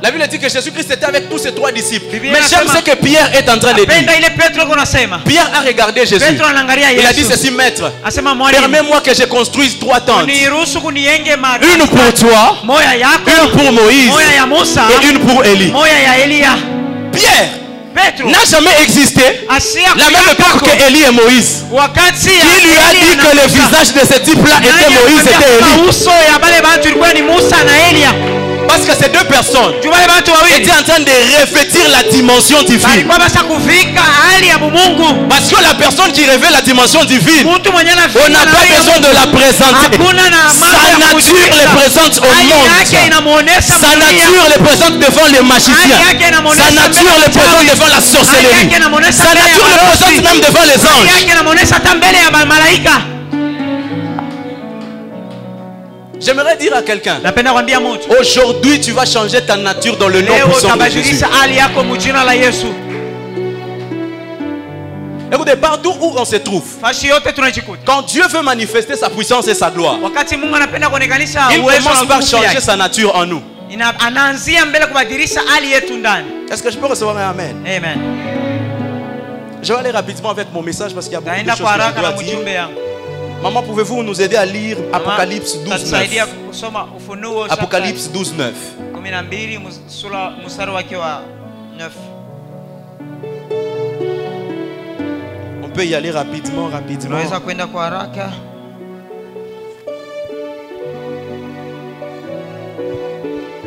La 0.02 0.10
Bible 0.10 0.26
dit 0.28 0.38
que 0.40 0.48
Jésus-Christ 0.48 0.90
était 0.90 1.04
avec 1.04 1.28
tous 1.30 1.38
ses 1.38 1.54
trois 1.54 1.70
disciples. 1.70 2.06
Mais 2.20 2.40
j'aime 2.50 2.66
ce 2.76 2.82
que 2.82 2.96
Pierre 2.96 3.30
est 3.36 3.48
en 3.48 3.58
train 3.60 3.72
de 3.72 3.84
dire. 3.84 4.04
Pierre 5.24 5.48
a 5.54 5.60
regardé 5.60 6.00
Jésus. 6.06 6.24
Il 6.98 7.06
a 7.06 7.12
dit 7.12 7.24
ceci, 7.24 7.52
maître. 7.52 7.92
Permets-moi 8.62 9.00
que 9.00 9.14
je 9.14 9.22
construise 9.26 9.78
trois 9.78 10.00
tentes. 10.00 10.26
Une 11.76 11.86
pour 11.86 12.14
toi, 12.14 12.56
une 13.44 13.50
pour 13.52 13.72
Moïse 13.72 14.10
et 14.90 15.08
une 15.08 15.20
pour 15.20 15.44
Élie. 15.44 15.70
Pierre 17.12 17.48
n'a 18.24 18.44
jamais 18.50 18.70
existé. 18.82 19.22
la 19.96 20.10
même 20.10 20.28
époque 20.32 20.62
que 20.64 20.88
Élie 20.88 21.02
et 21.08 21.10
Moïse. 21.10 21.64
Qui 22.40 22.62
lui 22.66 22.76
a 22.76 22.90
dit 22.92 23.16
que 23.16 23.36
le 23.36 23.48
visage 23.48 23.92
de 23.94 24.00
ce 24.00 24.18
type-là 24.20 24.56
était 24.60 24.94
Moïse, 25.02 25.20
était 25.20 25.64
Élie? 27.90 28.04
Parce 28.78 28.96
que 28.98 29.04
ces 29.04 29.10
deux 29.10 29.24
personnes 29.24 29.74
étaient 30.56 30.70
en 30.70 30.82
train 30.86 31.00
de 31.00 31.10
revêtir 31.40 31.82
la 31.90 32.02
dimension 32.10 32.62
divine. 32.62 33.06
bumungu 34.60 35.26
Parce 35.28 35.48
que 35.50 35.60
la 35.62 35.74
personne 35.74 36.12
qui 36.12 36.24
révèle 36.24 36.52
la 36.52 36.60
dimension 36.62 37.04
divine, 37.04 37.46
on 37.46 37.58
n'a 37.58 38.46
pas 38.46 38.64
besoin 38.70 39.00
de 39.00 39.10
la 39.14 39.26
présenter. 39.26 39.98
mambo 39.98 40.10
Sa 40.48 40.98
nature 40.98 41.18
kujulisha. 41.18 41.58
le 41.58 41.66
présente 41.76 42.18
au 42.18 42.22
monde. 42.22 42.68
Sa 43.60 43.74
dunia. 43.74 43.98
nature 43.98 44.46
le 44.54 44.62
présente 44.64 44.98
devant 44.98 45.26
les 45.26 45.40
magiciens. 45.42 45.74
Sa 46.56 46.70
nature 46.70 47.02
ya 47.04 47.26
le 47.26 47.30
présente 47.32 47.58
wachawi. 47.58 47.70
devant 47.70 47.86
la 47.88 48.00
sorcellerie. 48.00 48.70
Sa 49.12 49.34
nature 49.34 49.66
le 49.66 49.74
warozi. 49.74 49.98
présente 49.98 50.22
même 50.22 50.40
devant 50.40 50.64
les 50.64 50.78
anges. 50.86 51.08
J'aimerais 56.28 56.56
dire 56.58 56.76
à 56.76 56.82
quelqu'un, 56.82 57.20
aujourd'hui 58.20 58.78
tu 58.82 58.92
vas 58.92 59.06
changer 59.06 59.40
ta 59.40 59.56
nature 59.56 59.96
dans 59.96 60.08
le 60.08 60.20
nom 60.20 60.34
puissant 60.50 60.76
de 60.76 60.84
Jésus. 60.90 61.24
Écoutez, 65.32 65.56
partout 65.56 65.94
où 65.98 66.12
on 66.18 66.24
se 66.26 66.36
trouve, 66.36 66.64
quand 67.86 68.02
Dieu 68.02 68.24
veut 68.28 68.42
manifester 68.42 68.94
sa 68.96 69.08
puissance 69.08 69.48
et 69.48 69.54
sa 69.54 69.70
gloire, 69.70 69.96
il 70.02 71.62
commence 71.62 72.06
par 72.06 72.20
changer 72.20 72.60
sa 72.60 72.76
nature 72.76 73.16
en 73.16 73.24
nous. 73.24 73.40
Est-ce 76.50 76.62
que 76.62 76.70
je 76.70 76.76
peux 76.76 76.86
recevoir 76.88 77.16
un 77.16 77.30
Amen? 77.30 77.56
Amen. 77.66 77.98
Je 79.62 79.72
vais 79.72 79.78
aller 79.78 79.90
rapidement 79.92 80.28
avec 80.32 80.52
mon 80.52 80.60
message 80.60 80.92
parce 80.92 81.06
qu'il 81.08 81.14
y 81.14 81.16
a 81.16 81.20
beaucoup 81.22 81.34
de 81.42 81.50
choses 81.56 81.66
que 81.94 81.96
je 81.96 82.00
dois 82.02 82.12
dire. 82.22 82.68
Maman, 83.42 83.62
pouvez-vous 83.62 84.02
nous 84.02 84.20
aider 84.20 84.36
à 84.36 84.44
lire 84.44 84.76
Apocalypse 84.92 85.56
12, 85.58 85.68
tatusaidia 85.70 86.26
9 86.26 86.34
kusoma 86.48 86.88
ufunuo 86.96 87.44
Apocalypse 87.48 88.08
12, 88.12 88.34
9. 88.36 88.54
12 88.92 89.80
sura 89.86 90.30
mstari 90.44 90.70
wake 90.72 90.96
wa 90.96 91.22
9 91.78 91.92
On 95.62 95.68
peut 95.70 95.86
y 95.86 95.94
aller 95.94 96.10
rapidement, 96.10 96.66
rapidement. 96.68 97.18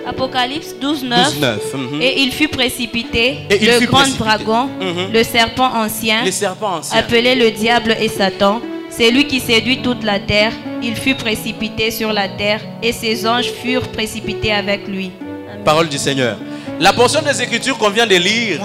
Apocalypse 0.06 0.74
12, 0.80 1.04
9. 1.04 1.26
12, 1.26 1.40
9. 1.42 1.74
mhm. 1.74 2.02
Et 2.02 2.22
il 2.22 2.32
fut 2.32 2.48
précipité, 2.48 3.38
Et 3.50 3.58
il 3.62 3.68
le 3.68 3.74
fut 3.74 3.86
grand 3.86 4.00
précipité. 4.00 4.24
dragon, 4.24 4.70
Mhm. 4.80 5.12
le 5.14 5.24
serpent 5.24 5.70
ancien, 5.76 6.24
Les 6.24 6.32
serpents 6.32 6.76
anciens. 6.78 7.00
appelé 7.00 7.36
le 7.36 7.52
diable 7.52 7.96
et 8.00 8.08
Satan, 8.10 8.62
c'est 8.92 9.10
lui 9.10 9.26
qui 9.26 9.40
séduit 9.40 9.82
toute 9.82 10.04
la 10.04 10.20
terre. 10.20 10.52
Il 10.84 10.96
fut 10.96 11.16
précipité 11.16 11.92
sur 11.92 12.14
la 12.14 12.28
terre 12.28 12.62
et 12.84 12.92
ses 12.92 13.26
anges 13.26 13.52
furent 13.64 13.88
précipités 13.88 14.54
avec 14.54 14.88
lui. 14.88 15.12
Amen. 15.22 15.64
Parole 15.64 15.90
du 15.90 15.98
Seigneur. 15.98 16.38
La 16.80 16.94
portion 16.94 17.22
des 17.22 17.42
Écritures 17.42 17.78
qu'on 17.78 17.90
vient 17.90 18.08
de 18.08 18.16
lire 18.16 18.60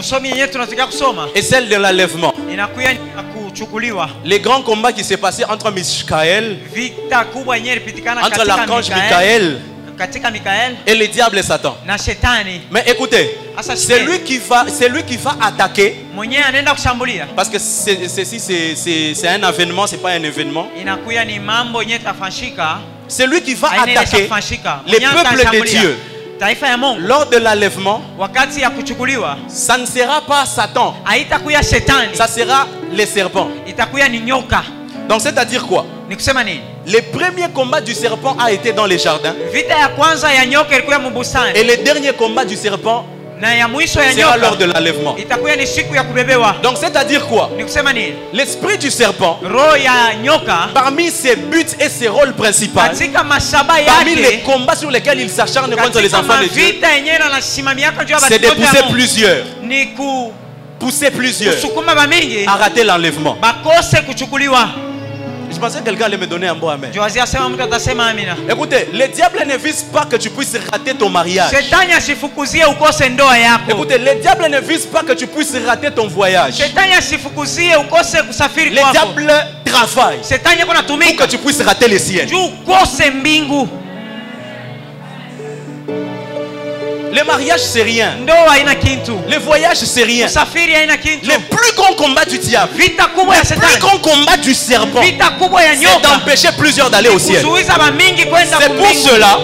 est 1.34 1.42
celle 1.42 1.68
de 1.68 1.76
l'enlèvement. 1.76 2.34
Les 4.24 4.40
grands 4.40 4.62
combats 4.62 4.92
qui 4.92 5.04
s'est 5.04 5.16
passé 5.16 5.44
entre 5.44 5.70
Michael, 5.70 6.58
entre 8.22 8.44
l'archange 8.46 8.90
Michael 8.90 9.60
et 10.86 10.94
le 10.94 11.06
diable 11.08 11.38
et 11.38 11.42
Satan. 11.42 11.76
na 11.86 11.96
shetani. 11.96 12.60
Mais 12.70 12.84
écoutez, 12.86 13.36
c'est 13.76 13.98
lui 14.06 14.20
qui 14.20 14.38
va, 14.38 14.64
c'est 14.68 14.88
lui 14.88 15.02
qui 15.04 15.16
va 15.16 15.36
attaquer. 15.40 15.96
Parce 17.34 17.48
que 17.48 17.58
c'est- 17.58 18.08
ceci, 18.08 18.38
c'est- 18.40 18.74
c'est 18.76 19.14
c'est 19.14 19.28
un 19.28 19.42
avènement, 19.42 19.86
c'est 19.86 19.96
pas 20.02 20.10
un 20.10 20.22
événement. 20.22 20.68
C'est 23.08 23.26
lui 23.26 23.40
qui 23.42 23.54
va 23.54 23.68
attaquer 24.02 24.28
les 24.86 24.98
peuples 25.22 25.36
de. 25.52 25.58
Dieu. 25.80 25.98
Lors 26.98 27.26
de 27.30 27.38
l'enlèvement, 27.38 28.02
ça 29.48 29.78
ne 29.78 29.86
sera 29.86 30.20
pas 30.20 30.44
Satan, 30.44 30.94
ça 32.14 32.26
sera 32.28 32.66
les 32.92 33.06
serpents. 33.06 33.48
Donc 35.08 35.22
c'est-à-dire 35.22 35.64
quoi? 35.66 35.86
Le 36.86 37.00
premier 37.00 37.48
combat 37.52 37.80
du 37.80 37.94
serpent 37.94 38.36
a 38.38 38.52
été 38.52 38.72
dans 38.72 38.86
les 38.86 38.98
jardins. 38.98 39.34
Et 41.56 41.64
le 41.64 41.76
dernier 41.82 42.12
combat 42.12 42.44
du 42.44 42.56
serpent 42.56 43.04
sera 44.22 44.36
lors 44.38 44.56
de 44.56 44.64
l'enlèvement. 44.66 45.14
Donc 46.62 46.76
c'est-à-dire 46.80 47.26
quoi? 47.26 47.50
L'esprit 48.32 48.78
du 48.78 48.90
serpent, 48.90 49.38
parmi 50.72 51.10
ses 51.10 51.34
buts 51.36 51.66
et 51.80 51.88
ses 51.88 52.08
rôles 52.08 52.32
principaux, 52.34 52.80
parmi 53.86 54.14
les 54.14 54.38
combats 54.42 54.76
sur 54.76 54.90
lesquels 54.90 55.20
il 55.20 55.28
s'acharne 55.30 55.74
contre 55.76 56.00
les 56.00 56.14
enfants 56.14 56.40
de 56.40 56.48
Dieu, 56.48 56.62
c'est 58.28 58.38
de 58.38 58.46
pousser 58.54 58.82
plusieurs, 58.92 59.44
pousser 60.78 61.10
plusieurs. 61.10 61.54
à 62.48 62.54
rater 62.56 62.84
l'enlèvement. 62.84 63.36
Je 65.56 65.60
pensais 65.60 65.78
que 65.78 65.84
quelqu'un 65.84 66.04
allait 66.04 66.18
me 66.18 66.26
donner 66.26 66.48
un 66.48 66.54
bon 66.54 66.68
amen. 66.68 66.90
Écoutez, 68.50 68.88
le 68.92 69.08
diable 69.08 69.42
ne 69.46 69.56
vise 69.56 69.84
pas 69.90 70.04
que 70.04 70.16
tu 70.16 70.28
puisses 70.28 70.54
rater 70.70 70.92
ton 70.94 71.08
mariage. 71.08 71.50
Écoutez, 73.70 73.96
le 73.96 74.20
diable 74.20 74.48
ne 74.50 74.60
vise 74.60 74.84
pas 74.84 75.02
que 75.02 75.12
tu 75.14 75.26
puisses 75.26 75.56
rater 75.66 75.90
ton 75.90 76.08
voyage. 76.08 76.58
Le 78.70 78.82
diable 78.92 79.32
travaille 79.64 80.18
pour 81.16 81.24
que 81.24 81.30
tu 81.30 81.38
puisses 81.38 81.62
rater 81.62 81.88
les 81.88 81.98
siennes. 81.98 82.28
Le 87.16 87.24
mariage, 87.24 87.60
c'est 87.60 87.82
rien. 87.82 88.16
Le 89.26 89.38
voyage, 89.38 89.78
c'est 89.78 90.02
rien. 90.04 90.26
Le 91.22 91.38
plus 91.48 91.72
grand 91.74 91.94
combat 91.94 92.24
du 92.26 92.38
diable, 92.38 92.72
le 92.76 93.56
plus 93.56 93.78
grand 93.80 93.98
combat 93.98 94.36
du 94.36 94.52
serpent, 94.54 95.00
c'est 95.94 96.02
d'empêcher 96.02 96.48
plusieurs 96.58 96.90
d'aller 96.90 97.08
au 97.08 97.18
ciel. 97.18 97.42
C'est 98.60 98.68
pour 98.76 98.86
cela, 98.92 99.38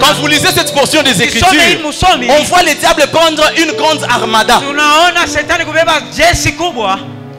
Quand 0.00 0.14
vous 0.20 0.26
lisez 0.26 0.48
cette 0.54 0.74
portion 0.74 1.02
des 1.02 1.22
Écritures, 1.22 1.48
musomi 1.86 2.28
on 2.30 2.42
voit 2.44 2.62
le 2.62 2.74
diable 2.74 3.06
prendre 3.10 3.42
une 3.56 3.72
grande 3.72 4.04
armada. 4.08 4.60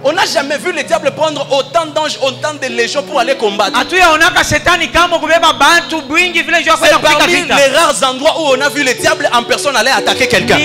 On 0.03 0.13
n'a 0.13 0.25
jamais 0.25 0.57
vu 0.57 0.71
le 0.71 0.81
diable 0.83 1.12
prendre 1.12 1.45
autant 1.51 1.85
d'anges, 1.88 2.17
autant 2.21 2.53
de 2.53 2.67
légions 2.67 3.03
pour 3.03 3.19
aller 3.19 3.35
combattre. 3.35 3.77
C'est 6.88 6.91
parmi 7.19 7.33
les 7.57 7.75
rares 7.77 8.03
endroits 8.09 8.35
où 8.39 8.43
on 8.57 8.62
a 8.62 8.69
vu 8.69 8.83
le 8.83 8.93
diable 8.93 9.29
en 9.33 9.43
personne 9.43 9.75
aller 9.75 9.91
attaquer 9.91 10.27
quelqu'un. 10.27 10.55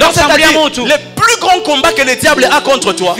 Donc 0.00 0.14
c'est-à-dire, 0.14 0.48
mtu 0.66 0.80
le 0.80 0.96
plus 1.14 1.36
grand 1.40 1.60
combat 1.60 1.92
que 1.92 2.02
le 2.02 2.16
diable 2.16 2.48
a 2.50 2.60
contre 2.60 2.92
toi, 2.92 3.14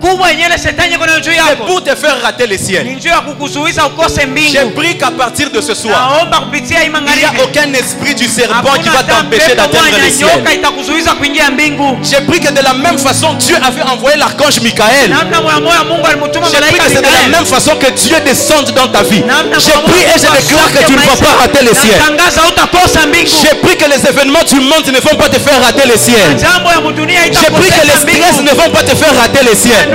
kubwa 0.00 0.28
yenyewe 0.30 0.48
ile 0.48 0.58
shetani 0.58 0.92
yako 0.92 1.06
nayo 1.06 1.20
juu 1.20 1.30
c'est 1.30 1.36
yako 1.50 1.64
pour 1.64 1.82
te 1.84 1.94
faire 1.96 2.16
rater 2.22 2.46
les 2.46 2.58
ni 2.58 2.66
ciels. 2.66 2.96
njuu 2.96 3.08
ya 3.08 3.20
kukuzuiza 3.20 3.86
ukose 3.86 4.20
J'ai 4.52 4.70
pris 4.74 4.96
qu'à 4.98 5.10
partir 5.10 5.50
de 5.50 5.60
ce 5.60 5.74
soir, 5.74 6.10
naomba 6.10 6.38
kupitia 6.38 6.80
hii 6.80 6.86
il 6.86 7.16
n'y 7.18 7.24
a 7.24 7.44
aucun 7.44 7.72
esprit 7.74 8.14
du 8.14 8.26
serpent 8.28 8.74
qui 8.82 8.88
va 8.88 9.02
t'empêcher 9.02 9.54
d'atteindre 9.54 9.90
moja 9.90 10.04
les 10.04 10.10
ciels. 10.10 10.36
nyoka 10.36 10.52
itakuzuiza 10.52 11.12
kuingia 11.14 11.50
mbingu 11.50 11.98
que 12.40 12.52
de 12.52 12.62
la 12.62 12.72
même 12.74 12.98
façon, 12.98 13.34
Dieu 13.34 13.56
avait 13.62 13.82
envoyé 13.82 14.16
l'archange 14.16 14.60
Michael. 14.62 15.10
namna 15.10 15.40
moya 15.40 15.60
moya 15.60 15.84
mungu 15.84 16.06
alimtuma 16.06 16.46
J'ai 16.50 16.56
pris 16.56 16.78
malaika 16.78 16.84
que 16.84 16.90
c'est 16.94 17.02
de 17.02 17.32
la 17.32 17.38
même 17.38 17.46
façon 17.46 17.72
que 17.76 17.90
Dieu 17.90 18.16
descende 18.24 18.70
dans 18.72 18.88
ta 18.88 19.02
vie. 19.02 19.22
J'ai 19.58 19.78
pris 19.88 20.02
et 20.02 20.18
je 20.18 20.28
déclare 20.38 20.72
que 20.72 20.84
tu 20.86 20.92
ne 20.92 20.98
vas 21.10 21.16
pas 21.16 21.34
rater 21.42 21.62
les 21.64 21.74
ciels. 21.74 21.98
Natangaza 22.00 22.42
utakosa 22.48 23.06
mbingu 23.06 23.30
J'ai 23.42 23.56
pris 23.60 23.76
que 23.76 23.88
les 23.88 24.00
événements 24.08 24.44
du 24.48 24.56
monde 24.60 24.86
ne 24.86 25.00
vont 25.00 25.16
pas 25.16 25.28
te 25.28 25.38
faire 25.38 25.60
rater 25.62 25.86
les 25.86 26.00
mudunia 26.84 27.20
J'ai 27.26 27.50
pris 27.50 27.68
que 27.70 27.86
les 27.86 27.98
stress 28.00 28.40
ne 28.42 28.50
vont 28.50 28.70
pas 28.70 28.82
te 28.82 28.94
faire 28.96 29.14
rater 29.20 29.44
les 29.44 29.54
ciels. 29.56 29.89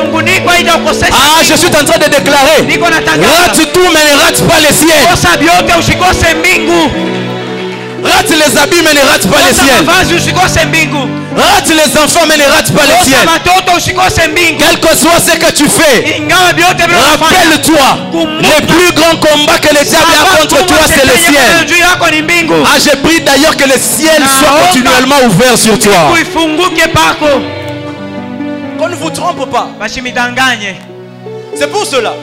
Ah, 1.12 1.42
je 1.50 1.56
suis 1.56 1.68
en 1.68 1.86
train 1.86 1.98
de 1.98 2.10
déclarer. 2.10 2.60
Rate 3.26 3.74
tout, 3.74 3.88
mais 3.94 4.04
ne 4.12 4.16
rate 4.26 4.42
pas 4.48 4.60
les 4.60 4.74
mbingu. 4.74 5.26
Rate 8.04 8.30
les 8.30 8.58
habits, 8.62 8.84
mais 8.84 8.94
ne 8.94 9.04
rate 9.12 9.28
pas 9.28 9.42
les 9.48 9.54
mbingu. 9.84 10.16
Rate 11.36 11.70
les 11.70 11.98
enfants, 12.00 12.26
mais 12.30 12.38
ne 12.38 12.44
rate 12.56 12.72
pas 12.72 12.84
les 12.86 12.94
mbingu. 13.10 13.26
Quel 14.60 14.80
que 14.80 14.96
soit 14.96 15.20
ce 15.26 15.36
que 15.38 15.52
tu 15.52 15.66
fais, 15.68 16.22
rappelle-toi, 17.20 17.88
le 18.14 18.66
plus 18.68 18.92
grand 18.94 19.16
combat 19.18 19.58
que 19.60 19.74
le 19.74 19.84
diable 19.84 20.14
a 20.22 20.38
contre 20.38 20.66
toi, 20.66 20.78
c'est 20.88 21.06
le 21.06 21.16
ciel. 21.34 21.68
Ah, 22.66 22.78
j'ai 22.84 22.96
pris 23.06 23.22
d'ailleurs 23.22 23.58
que 23.58 23.66
le 23.66 23.78
ciel 23.80 24.22
soit 24.40 24.54
continuellement 24.68 25.20
ouvert 25.28 25.58
sur 25.58 25.78
toi. 25.80 25.94
Qu'on 28.78 28.90
ne 28.90 28.96
vous 28.96 29.10
trompe 29.10 29.50
pas. 29.50 29.70
C'est 31.56 31.72
pour 31.72 31.86
cela. 31.86 32.14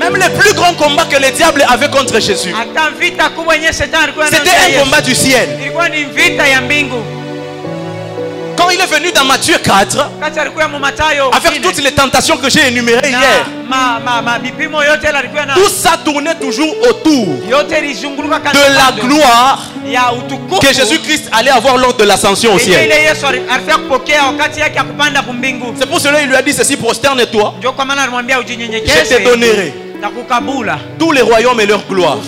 Même 0.00 0.14
le 0.16 0.28
plus 0.38 0.52
grand 0.54 0.74
combat 0.74 1.04
que 1.04 1.16
le 1.16 1.30
diable 1.30 1.64
avait 1.68 1.88
contre 1.88 2.18
Jésus, 2.20 2.52
c'était 4.36 4.50
un 4.78 4.84
combat 4.84 5.00
du 5.00 5.14
ciel. 5.14 5.48
Quand 8.56 8.70
il 8.70 8.80
est 8.80 8.86
venu 8.86 9.10
dans 9.12 9.24
Matthieu 9.24 9.56
4, 9.58 10.10
kati 10.20 10.38
alikuwa 10.40 10.68
mu 10.68 10.78
Mathayo 10.78 11.30
avec 11.32 11.60
toutes 11.62 11.82
les 11.82 11.92
tentations 11.92 12.36
que 12.36 12.48
j'ai 12.50 12.68
énumérées 12.68 13.08
hier, 13.10 13.46
tout 15.54 15.68
ça 15.68 15.96
tournait 16.04 16.34
toujours 16.34 16.74
autour 16.88 17.26
de 18.52 18.74
la 18.74 18.92
gloire 19.02 19.58
que 20.60 20.72
Jésus-Christ 20.74 21.28
allait 21.32 21.50
avoir 21.50 21.76
lors 21.76 21.94
de 21.94 22.04
l'ascension 22.04 22.54
au 22.54 22.58
ciel. 22.58 22.90
C'est 25.78 25.86
pour 25.88 26.00
cela 26.00 26.20
qu'il 26.20 26.28
lui 26.28 26.36
a 26.36 26.42
dit 26.42 26.52
ceci, 26.52 26.76
prosterne-toi, 26.76 27.54
je 27.62 27.68
te 29.16 29.22
donnerai 29.24 29.74
tous 30.98 31.12
les 31.12 31.22
royaumes 31.22 31.60
et 31.60 31.66
leur 31.66 31.82
gloire. 31.88 32.18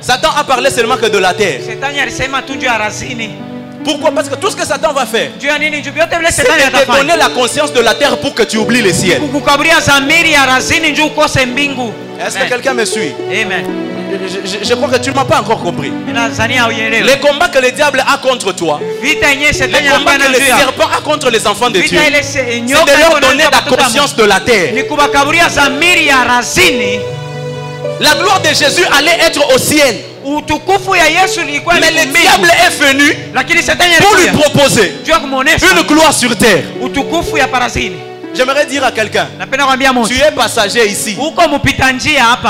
Satan 0.00 0.30
a 0.36 0.44
parlé 0.44 0.70
seulement 0.70 0.96
que 0.96 1.06
de 1.06 1.18
la 1.18 1.34
terre. 1.34 1.60
Pourquoi? 3.84 4.10
Parce 4.12 4.28
que 4.28 4.34
tout 4.36 4.50
ce 4.50 4.56
que 4.56 4.66
Satan 4.66 4.92
va 4.92 5.06
faire, 5.06 5.30
c'est 6.32 6.44
te 6.70 6.86
donner 6.98 7.16
la 7.18 7.28
conscience 7.28 7.72
de 7.72 7.80
la 7.80 7.94
terre 7.94 8.16
pour 8.18 8.34
que 8.34 8.42
tu 8.42 8.56
oublies 8.56 8.82
ukose 11.02 11.36
mbingu. 11.46 11.90
Est-ce 12.24 12.38
que 12.38 12.48
quelqu'un 12.48 12.74
me 12.74 12.84
suit? 12.84 13.12
Amen. 13.30 13.64
je, 14.26 14.48
je- 14.48 14.64
je 14.68 14.74
crois 14.74 14.88
que 14.88 14.98
tu 14.98 15.10
ne 15.10 15.14
m'as 15.16 15.24
pas 15.24 15.40
encore 15.40 15.60
compris. 15.60 15.92
Les 17.04 17.18
combats 17.18 17.48
que 17.48 17.58
le 17.58 17.70
diable 17.72 18.02
a 18.06 18.16
contre 18.18 18.52
toi, 18.52 18.80
les 19.66 19.72
combats 19.98 20.12
que 20.12 20.32
le 20.32 20.38
serpent 20.58 20.88
a 20.96 21.00
contre 21.00 21.30
les 21.30 21.46
enfants 21.46 21.70
de 21.70 21.80
Dieu, 21.88 21.98
c'est 22.78 22.84
de 22.84 22.90
leur 23.00 23.10
donner 23.28 23.44
la 23.50 23.76
conscience 23.76 24.14
de 24.16 24.24
la 24.24 24.40
terre. 24.40 24.72
La 28.00 28.14
gloire 28.14 28.40
de 28.40 28.48
Jésus 28.48 28.84
allait 28.96 29.18
être 29.26 29.54
au 29.54 29.58
ciel. 29.58 29.96
Utukufu 30.24 30.96
ya 30.96 31.06
yesu 31.06 31.40
ilikuwa 31.40 31.74
Mais 31.74 31.90
le 31.90 32.06
diable 32.06 32.48
est 32.66 32.78
venu 32.82 33.04
lakini 33.34 33.62
shetani 33.62 33.94
pour 34.00 34.14
lui 34.16 34.26
proposer 34.40 34.92
une 35.72 35.82
gloire 35.86 36.12
sur 36.14 36.36
terre. 36.36 36.62
utukufu 36.82 37.36
ya 37.36 37.48
parazini 37.48 37.96
J'aimerais 38.36 38.66
dire 38.66 38.82
à 38.84 38.90
quelqu'un, 38.90 39.28
tu 40.08 40.14
es 40.20 40.32
passager 40.32 40.86
ici. 40.88 41.16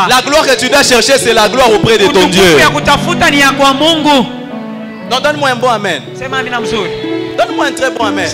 La 0.09 0.23
gloire 0.23 0.47
que 0.47 0.57
tu 0.59 0.71
dois 0.71 0.83
chercher, 0.83 1.19
c'est 1.19 1.35
la 1.35 1.47
gloire 1.47 1.71
auprès 1.73 1.99
de 1.99 2.07
ton 2.07 2.27
Dieu. 2.29 2.43
donne-moi 5.21 5.51
un 5.51 5.57
bon 5.57 5.69
amen. 5.69 6.01
Donne-moi 7.37 7.67
un 7.67 7.73
très 7.73 7.91
bon 7.91 8.05
amen. 8.07 8.27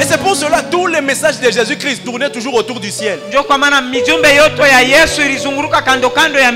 Et 0.00 0.04
c'est 0.04 0.18
pour 0.18 0.36
cela 0.36 0.62
que 0.62 0.70
tous 0.70 0.86
les 0.86 1.00
messages 1.00 1.40
de 1.40 1.50
Jésus-Christ 1.50 2.04
tournaient 2.04 2.30
toujours 2.30 2.54
autour 2.54 2.78
du 2.78 2.90
ciel. 2.90 3.18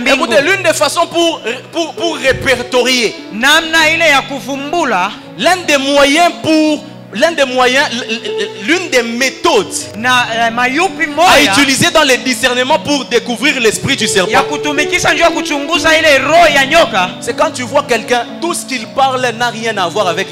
Écoutez, 0.07 0.40
l'une 0.42 0.62
des 0.62 0.72
façons 0.74 1.07
pour, 1.09 1.40
pour, 1.72 1.92
pour 1.94 2.16
répertorier, 2.16 3.14
l'un 5.38 5.57
des 5.66 5.76
moyens 5.78 6.31
pour, 6.42 6.85
l'un 7.14 7.33
des 7.33 7.44
moyens, 7.44 7.88
l'une 8.66 8.88
des 8.90 9.03
méthodes 9.03 9.75
à 10.05 11.42
utiliser 11.42 11.90
dans 11.90 12.03
les 12.03 12.18
discernements 12.18 12.79
pour 12.79 13.05
découvrir 13.07 13.61
l'esprit 13.61 13.96
du 13.96 14.07
serpent. 14.07 14.31
C'est 17.20 17.37
quand 17.37 17.51
tu 17.53 17.62
vois 17.62 17.83
quelqu'un, 17.85 18.25
tout 18.40 18.55
ce 18.55 18.64
qu'il 18.66 18.87
parle 18.88 19.27
n'a 19.38 19.48
rien 19.48 19.77
à 19.77 19.88
voir 19.88 20.09
avec 20.09 20.29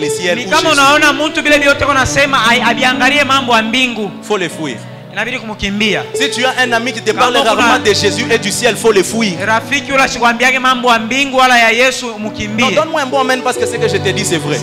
mambo 3.26 3.52
ya 3.54 3.62
mbingu 3.62 4.08
faut 4.22 4.38
fuir. 4.38 4.76
inabidi 5.12 5.38
kumkimbia 5.38 6.04
Si 6.14 6.30
tu 6.30 6.44
as 6.44 6.54
un 6.62 6.72
ami 6.72 6.92
qui 6.92 7.00
te 7.02 7.10
parle 7.12 7.36
rarement 7.36 7.78
de 7.84 7.92
Jésus 7.92 8.24
et 8.30 8.38
du 8.38 8.50
ciel, 8.50 8.76
faut 8.76 8.92
fuir. 9.02 9.32
ya 11.58 11.72
yesu 11.72 12.06
Non, 12.06 12.18
mkimbie 12.18 12.74
donne-moi 12.74 13.02
un 13.02 13.06
bon 13.06 13.20
amen 13.20 13.40
parce 13.42 13.56
que 13.56 13.66
ce 13.66 13.76
que 13.76 13.88
je 13.88 13.96
te 13.96 14.08
dis, 14.10 14.24
c'est 14.24 14.38
vrai. 14.38 14.56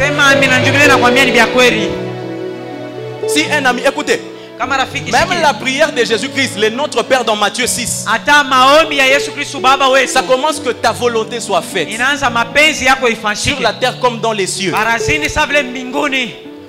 Si 3.28 3.44
un 3.52 3.66
ami, 3.66 3.82
écoutez, 3.86 4.22
même 5.12 5.42
la 5.42 5.54
prière 5.54 5.92
de 5.92 6.04
Jésus-Christ, 6.04 6.58
le 6.58 6.70
Notre 6.70 7.04
Père 7.04 7.24
dans 7.24 7.36
Matthieu 7.36 7.68
6, 7.68 8.06
hata 8.08 8.44
maombi 8.44 8.96
ya 8.98 9.06
yesu 9.08 9.32
kristu 9.32 9.60
baba 9.60 9.88
wetu 9.90 10.08
ça 10.12 10.24
commence 10.24 10.60
que 10.60 10.70
ta 10.72 10.92
volonté 10.92 11.40
soit 11.40 11.62
faite. 11.62 11.90
Sur 13.36 13.60
la 13.62 13.74
terre 13.74 14.00
comme 14.00 14.20
dans 14.20 14.32
les 14.34 14.48
cieux. 14.48 14.74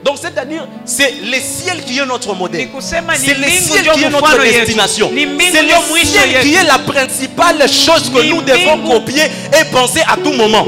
Donc, 0.04 0.16
c'est-à-dire, 0.20 0.66
c'est 0.84 1.12
le 1.24 1.34
ciel 1.40 1.82
qui 1.84 1.98
est 1.98 2.06
notre 2.06 2.32
modèle. 2.34 2.68
C'est 2.80 3.34
le 3.34 3.44
ciel 3.50 3.90
qui 3.92 4.04
est 4.04 4.10
notre 4.10 4.38
destination. 4.42 5.10
C'est 5.12 5.62
le 5.62 6.04
ciel 6.04 6.40
qui 6.42 6.54
est 6.54 6.64
la 6.64 6.78
principale 6.78 7.68
chose 7.68 8.10
que 8.14 8.22
nous 8.22 8.40
devons 8.42 8.78
copier 8.86 9.24
et 9.24 9.64
penser 9.72 10.00
à 10.06 10.16
tout 10.16 10.32
moment. 10.32 10.66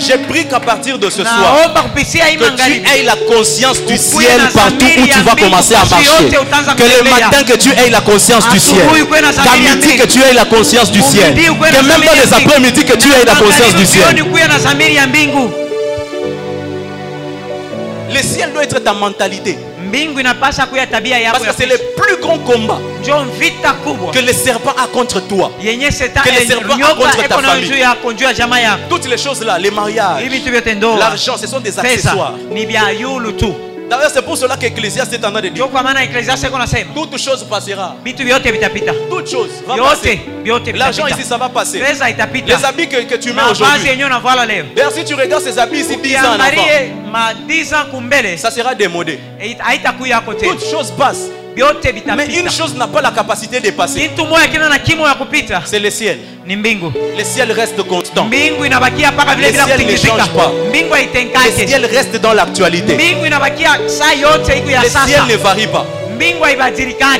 J'ai 0.00 0.18
pris 0.18 0.46
qu'à 0.48 0.60
partir 0.60 0.98
de 0.98 1.10
ce 1.10 1.22
soir, 1.22 1.74
que 1.94 2.00
tu 2.00 2.18
aies 2.18 3.02
la 3.04 3.16
conscience 3.16 3.80
du 3.82 3.96
ciel 3.98 4.40
partout 4.54 4.86
où 4.98 5.06
tu 5.06 5.20
vas 5.20 5.34
commencer 5.34 5.74
à 5.74 5.84
marcher. 5.84 6.28
Que 6.76 6.82
le 6.82 7.10
matin 7.10 7.42
que 7.46 7.56
tu 7.56 7.70
aies 7.70 7.90
la 7.90 8.00
conscience 8.00 8.48
du 8.48 8.58
ciel. 8.58 8.86
Qu'à 8.88 9.56
midi 9.56 9.96
que 9.96 10.06
tu 10.06 10.20
aies 10.22 10.32
la 10.34 10.44
conscience 10.46 10.90
du 10.90 11.02
ciel. 11.02 11.34
Que 11.34 11.86
même 11.86 12.00
dans 12.00 12.14
les 12.14 12.32
après-midi 12.32 12.84
que 12.84 12.96
tu 12.96 13.08
aies 13.08 13.24
la 13.26 13.34
conscience 13.34 13.74
du 13.74 13.86
ciel. 13.86 14.04
Le 18.12 18.22
ciel 18.22 18.52
doit 18.52 18.64
être 18.64 18.78
ta 18.80 18.92
mentalité. 18.92 19.56
Mbingu 19.90 20.20
inapasha 20.20 20.66
kuya 20.66 20.86
tabia 20.86 21.18
yako 21.18 21.38
Parce 21.38 21.50
que 21.50 21.62
c'est 21.62 21.66
le 21.68 21.78
plus 21.96 22.16
grand 22.22 22.38
combat 22.38 22.78
njo 23.02 23.14
vita 23.38 23.72
kubwa 23.72 24.12
que 24.12 24.20
le 24.20 24.32
serpent 24.32 24.74
a 24.78 24.86
contre 24.86 25.20
toi. 25.26 25.50
yenye 25.60 25.88
Que 25.88 26.30
le 26.40 26.46
serpent 26.46 26.76
nyoka 26.78 26.94
contre 26.94 27.28
ta 27.28 27.38
famille. 27.38 28.36
jamaa 28.36 28.60
yako 28.60 28.78
Toutes 28.88 29.08
les 29.08 29.18
choses 29.18 29.42
là, 29.44 29.58
les 29.58 29.70
mariages, 29.70 30.22
hivi 30.24 30.38
vitu 30.38 30.50
vyote 30.50 30.74
ndoa 30.74 30.96
l'argent, 30.98 31.36
ce 31.36 31.46
sont 31.46 31.60
des 31.60 31.76
accessoires. 31.78 32.34
ni 32.52 32.66
vya 32.66 32.92
yulu 32.92 33.32
tu 33.36 33.46
D'ailleurs, 33.90 34.10
c'est 34.14 34.22
pour 34.22 34.36
cela 34.36 34.56
qu'Ecclésiaste 34.56 35.12
est 35.12 35.24
en 35.24 35.32
train 35.32 35.40
de 35.42 35.48
dire 35.48 35.64
toute 36.94 37.18
chose 37.20 37.42
passera. 37.44 37.96
Toute 39.10 39.28
chose 39.28 39.50
va 39.66 39.74
passer. 39.90 40.20
L'argent 40.78 41.06
ici, 41.18 41.24
ça 41.28 41.36
va 41.36 41.48
passer. 41.48 41.78
Les 42.46 42.64
habits 42.64 42.88
que, 42.88 42.96
que 43.02 43.16
tu 43.16 43.32
mets 43.32 43.42
aujourd'hui. 43.50 43.90
D'ailleurs, 44.76 44.92
si 44.92 45.04
tu 45.04 45.14
regardes 45.14 45.42
ces 45.42 45.58
habits 45.58 45.80
ici 45.80 45.96
10 45.96 46.16
ans 46.16 46.20
en 46.20 46.32
avant, 46.34 46.62
ukiangalie 46.62 46.92
ma 47.10 47.34
10 47.34 47.74
ans 47.74 47.86
kumbele 47.90 48.38
ça 48.38 48.50
sera 48.52 48.74
démodé. 48.76 49.18
Toute 50.48 50.64
chose 50.70 50.92
passe. 50.96 51.28
Vyote 51.56 51.92
Mais 52.16 52.26
une 52.38 52.50
chose 52.50 52.74
n'a 52.76 52.86
pas 52.86 53.00
la 53.02 53.10
capacité 53.10 53.60
de 53.60 53.70
passer. 53.70 54.08
kitu 54.08 54.22
moya 54.26 54.46
kina 54.48 54.68
na 54.68 54.78
kimo 54.78 55.06
ya 55.06 55.14
kupita 55.14 55.62
C'est 55.64 55.78
le 55.78 55.90
ciel. 55.90 56.18
ni 56.46 56.56
mbingu 56.56 56.92
Le 57.18 57.24
ciel 57.24 57.52
reste 57.52 57.82
constant. 57.82 58.24
mbingu 58.26 58.64
inabakia 58.64 59.12
mpaka 59.12 59.34
vile 59.34 59.46
Le 59.46 59.52
bila 59.52 59.64
ciel 59.64 59.78
ne 59.78 59.82
kutingizika 59.84 60.16
change 60.16 60.30
pas. 60.34 60.52
Le 61.54 61.66
ciel 61.66 61.86
reste 61.86 62.16
dans 62.20 62.32
l'actualité. 62.32 62.94
mbingu 62.94 63.26
inabakia 63.26 63.78
saa 63.88 64.14
yote 64.14 64.58
iko 64.58 64.70
ya 64.70 64.82
Le 64.82 64.88
ciel 64.88 65.22
ne 65.28 65.36
varie 65.36 65.66
pas. 65.66 65.86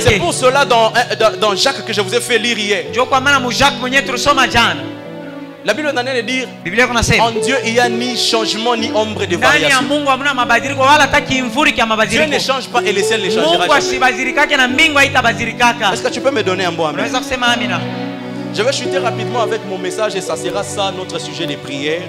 C'est 0.00 0.18
pour 0.18 0.34
cela 0.34 0.64
dans, 0.66 0.92
euh, 0.94 1.16
dans, 1.18 1.38
dans 1.40 1.56
Jacques 1.56 1.86
que 1.86 1.92
je 1.92 2.02
vous 2.02 2.14
ai 2.14 2.20
fait 2.20 2.38
lire 2.38 2.58
hier. 2.58 2.84
njo 2.90 3.06
kwa 3.06 3.20
maana 3.20 3.40
mujak 3.40 3.72
mwenyewe 3.80 4.02
tulisoma 4.02 4.46
jana 4.48 4.76
La 5.64 5.74
Bible 5.74 5.88
est 5.88 5.98
en 5.98 6.02
train 6.04 6.14
de 6.14 6.20
dire 6.22 6.48
en 7.20 7.32
Dieu 7.32 7.56
il 7.66 7.72
n'y 7.74 7.80
a 7.80 7.88
ni 7.88 8.16
changement 8.16 8.74
ni 8.76 8.90
ombre 8.94 9.26
de 9.26 9.36
variation. 9.36 9.78
Dieu 12.06 12.24
ne 12.26 12.38
change 12.38 12.68
pas 12.68 12.80
et 12.82 12.92
le 12.92 13.02
ciel 13.02 13.20
ne 13.20 13.28
changera 13.30 13.66
jamais. 13.68 13.98
Est-ce 15.92 16.02
que 16.02 16.08
tu 16.08 16.20
peux 16.22 16.30
me 16.30 16.42
donner 16.42 16.64
un 16.64 16.72
bon 16.72 16.86
amen? 16.86 17.04
Je 18.52 18.62
vais 18.62 18.72
chuter 18.72 18.98
rapidement 18.98 19.42
avec 19.42 19.60
mon 19.68 19.78
message 19.78 20.16
et 20.16 20.20
ça 20.22 20.34
sera 20.34 20.62
ça 20.64 20.90
notre 20.96 21.20
sujet 21.20 21.46
de 21.46 21.54
prière. 21.56 22.02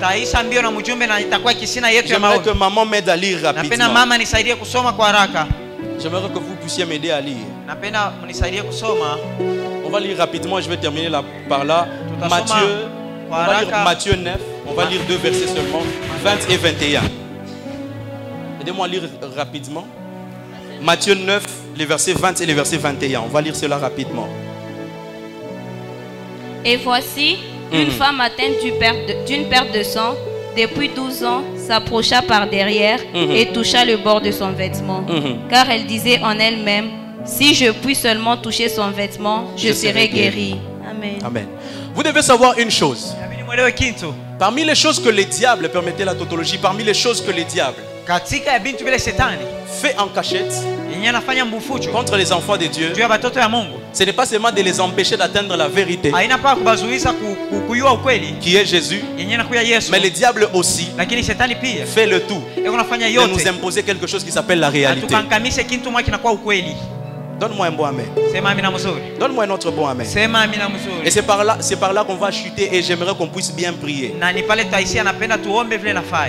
J'aimerais 2.07 2.39
que 2.39 2.49
maman 2.51 2.85
m'aide 2.85 3.09
à 3.09 3.15
lire 3.17 3.37
rapidement. 3.43 3.93
J'aimerais 6.01 6.29
que 6.29 6.39
vous 6.39 6.55
puissiez 6.55 6.85
m'aider 6.85 7.11
à 7.11 7.19
lire. 7.21 7.35
On 9.85 9.89
va 9.89 9.99
lire 9.99 10.17
rapidement, 10.17 10.59
je 10.61 10.69
vais 10.69 10.77
terminer 10.77 11.09
là, 11.09 11.21
par 11.49 11.63
là. 11.65 11.85
Matthieu, 12.29 12.87
on 13.31 13.45
va 13.45 13.61
lire. 13.63 13.83
Matthieu 13.83 14.15
9, 14.15 14.37
on 14.67 14.73
va 14.73 14.85
lire 14.85 15.01
deux 15.07 15.15
versets 15.17 15.47
seulement, 15.47 15.81
20 16.23 16.49
et 16.49 16.57
21. 16.57 17.01
Aidez-moi 18.61 18.85
à 18.85 18.89
lire 18.89 19.01
rapidement. 19.35 19.87
Matthieu 20.81 21.13
9, 21.15 21.43
les 21.77 21.85
versets 21.85 22.13
20 22.13 22.41
et 22.41 22.45
les 22.45 22.53
versets 22.53 22.77
21. 22.77 23.21
On 23.21 23.27
va 23.27 23.41
lire 23.41 23.55
cela 23.55 23.77
rapidement. 23.77 24.27
Et 26.63 26.77
voici, 26.77 27.37
une 27.71 27.85
Mhm. 27.85 27.91
femme 27.91 28.21
atteinte 28.21 28.61
du 28.63 28.71
perte 28.73 28.97
de- 29.07 29.25
d'une 29.25 29.45
perte 29.49 29.71
de 29.75 29.81
sang 29.83 30.13
depuis 30.57 30.89
12 30.89 31.23
ans 31.23 31.41
s'approcha 31.57 32.21
par 32.21 32.47
derrière 32.49 32.99
Mhm. 33.13 33.31
et 33.31 33.47
toucha 33.47 33.83
le 33.85 33.97
bord 33.97 34.21
de 34.21 34.31
son 34.31 34.51
vêtement. 34.51 35.01
Mhm. 35.01 35.47
Car 35.49 35.69
elle 35.69 35.85
disait 35.85 36.19
en 36.21 36.37
elle-même, 36.37 36.89
si 37.25 37.55
je 37.55 37.71
puis 37.71 37.95
seulement 37.95 38.37
toucher 38.37 38.69
son 38.69 38.89
vêtement, 38.91 39.45
je, 39.57 39.69
Je 39.69 39.73
serai 39.73 39.91
serai 39.93 40.07
guérie. 40.09 40.49
guérie. 40.49 40.55
Amen. 40.89 41.19
Amen. 41.23 41.47
Vous 41.93 42.03
devez 42.03 42.21
savoir 42.21 42.57
une 42.57 42.71
chose. 42.71 43.15
Parmi 44.39 44.63
les 44.63 44.75
choses 44.75 44.99
que 45.01 45.09
les 45.09 45.25
diables, 45.25 45.69
permettez 45.69 46.03
la 46.05 46.15
tautologie, 46.15 46.57
parmi 46.57 46.83
les 46.83 46.93
choses 46.93 47.21
que 47.21 47.31
les 47.31 47.43
diables 47.43 47.81
fait 49.81 49.95
en 49.97 50.07
cachette 50.07 50.53
contre 51.91 52.17
les 52.17 52.31
enfants 52.31 52.57
de 52.57 52.65
Dieu, 52.65 52.91
ce 53.93 54.03
n'est 54.03 54.13
pas 54.13 54.25
seulement 54.25 54.51
de 54.51 54.61
les 54.61 54.79
empêcher 54.81 55.15
d'atteindre 55.17 55.55
la 55.55 55.67
vérité, 55.67 56.11
qui 58.41 58.55
est 58.55 58.65
Jésus, 58.65 59.01
mais 59.91 59.99
le 59.99 60.09
diable 60.09 60.49
aussi. 60.53 60.89
Fait 61.85 62.07
le 62.07 62.21
tout 62.21 62.41
de 63.27 63.31
nous 63.31 63.47
imposer 63.47 63.83
quelque 63.83 64.07
chose 64.07 64.23
qui 64.23 64.31
s'appelle 64.31 64.59
la 64.59 64.69
réalité. 64.69 65.07
Donne-moi 67.41 67.65
un 67.65 67.71
bon 67.71 67.85
amen. 67.85 68.05
Donne-moi 69.19 69.45
un 69.45 69.49
autre 69.49 69.71
bon 69.71 69.87
amen. 69.87 70.05
Et 71.03 71.09
c'est 71.09 71.23
par 71.23 71.43
là, 71.43 71.57
c'est 71.59 71.75
par 71.79 71.91
là 71.91 72.03
qu'on 72.03 72.13
va 72.15 72.29
chuter 72.29 72.69
et 72.75 72.83
j'aimerais 72.83 73.15
qu'on 73.15 73.27
puisse 73.27 73.51
bien 73.51 73.73
prier. 73.73 74.15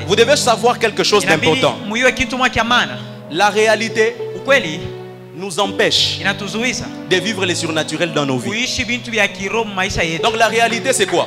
Vous 0.07 0.17
devez 0.17 0.37
savoir 0.37 0.79
quelque 0.79 1.03
chose 1.05 1.23
d'important. 1.27 1.77
La 3.31 3.51
réalité 3.51 4.17
nous 5.43 5.59
empêche 5.59 6.21
de 7.11 7.17
vivre 7.17 7.45
les 7.45 7.57
surnaturels 7.57 8.13
dans 8.13 8.25
nos 8.25 8.39
vies. 8.39 8.65
Donc 10.23 10.37
la 10.37 10.47
réalité 10.47 10.93
c'est 10.93 11.07
quoi? 11.07 11.27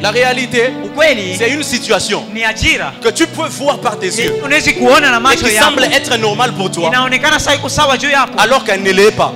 La 0.00 0.10
réalité 0.10 0.72
c'est 1.36 1.50
une 1.50 1.62
situation 1.62 2.24
que 3.02 3.10
tu 3.10 3.26
peux 3.26 3.48
voir 3.48 3.78
par 3.78 3.98
tes 3.98 4.06
yeux 4.06 4.40
et 4.42 5.36
qui 5.36 5.50
semble 5.54 5.84
être 5.84 6.16
normale 6.16 6.52
pour 6.54 6.70
toi. 6.70 6.90
Alors 8.38 8.64
qu'elle 8.64 8.82
ne 8.82 8.90
l'est 8.90 9.10
pas. 9.10 9.34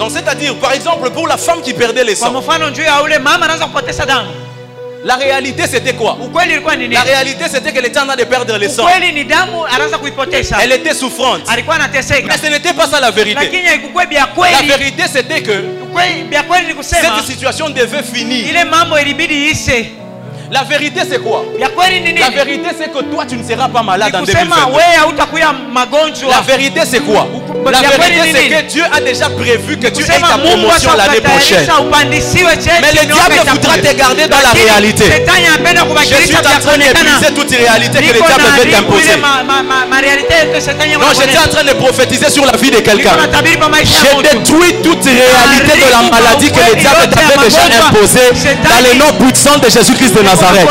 Donc 0.00 0.10
c'est-à-dire 0.10 0.56
par 0.56 0.72
exemple 0.72 1.08
pour 1.10 1.28
la 1.28 1.36
femme 1.36 1.62
qui 1.62 1.72
perdait 1.72 2.02
les 2.02 2.16
sangs, 2.16 2.42
la 5.04 5.16
réalité 5.16 5.64
c'était 5.68 5.94
quoi? 5.94 6.16
La 6.90 7.02
réalité 7.02 7.44
c'était 7.50 7.72
qu'elle 7.72 7.84
était 7.86 8.00
en 8.00 8.06
train 8.06 8.16
de 8.16 8.24
perdre 8.24 8.54
anaanza 8.54 9.98
kuipoteza 9.98 10.56
Elle 10.62 10.72
était 10.72 10.94
souffrante. 10.94 11.42
Mais 11.46 12.38
ce 12.38 12.50
n'était 12.50 12.72
pas 12.72 12.86
ça 12.86 13.00
la 13.00 13.10
vérité. 13.10 13.50
La 13.54 14.76
vérité 14.76 15.02
c'était 15.12 15.42
que 15.42 15.64
cette 16.82 17.26
situation 17.26 17.68
devait 17.70 18.02
finir. 18.02 18.46
La 20.50 20.62
vérité 20.62 21.00
c'est 21.08 21.18
quoi? 21.22 21.44
La 21.58 21.68
vérité, 22.30 22.68
c'est 22.78 22.92
que 22.92 23.02
toi, 23.04 23.24
tu 23.26 23.36
ne 23.36 23.42
seras 23.42 23.68
pas 23.68 23.82
malade 23.82 24.14
en 24.14 24.20
ni 24.20 24.26
kusema 24.26 24.66
2022. 24.66 24.76
wewe 24.76 24.96
hautakuya 25.04 25.54
La 26.30 26.40
vérité, 26.42 26.80
c'est 26.84 27.00
quoi? 27.00 27.26
La 27.70 27.80
vérité, 27.80 28.32
c'est 28.32 28.48
que 28.48 28.62
Dieu 28.72 28.82
a 28.92 29.00
déjà 29.00 29.28
prévu 29.30 29.76
que 29.78 29.88
tu 29.88 30.02
aies 30.02 30.20
ta 30.20 30.38
promotion 30.38 30.90
l'année 30.96 31.20
prochaine. 31.20 31.66
Mais 32.80 32.92
le 32.92 33.06
diable 33.06 33.34
voudra 33.50 33.78
te 33.78 33.92
garder 33.94 34.26
dans 34.28 34.40
la 34.42 34.50
réalité. 34.52 35.04
Je 35.04 36.26
suis 36.26 36.36
en 36.36 36.42
train 36.60 36.78
d'épuiser 36.78 37.32
toute 37.34 37.50
réalité 37.50 37.98
que 37.98 38.12
le 38.12 38.20
diable 38.20 38.44
veut 38.58 38.70
t'imposer. 38.70 39.16
Non, 41.00 41.06
j'étais 41.18 41.38
en 41.38 41.48
train 41.48 41.64
de 41.64 41.72
prophétiser 41.72 42.30
sur 42.30 42.44
la 42.44 42.56
vie 42.56 42.70
de 42.70 42.78
quelqu'un. 42.80 43.16
J'ai 43.84 44.22
détruit 44.22 44.74
toute 44.82 45.04
réalité 45.04 45.72
de 45.78 45.90
la 45.90 46.02
maladie 46.10 46.50
que 46.50 46.60
le 46.70 46.76
diable 46.76 47.08
t'avait 47.10 47.44
déjà 47.48 47.62
imposée 47.86 48.28
dans 48.64 48.80
le 48.88 48.98
nom 48.98 49.12
puissant 49.24 49.58
de 49.58 49.68
Jésus-Christ 49.70 50.14
de 50.16 50.22
Nazareth. 50.22 50.66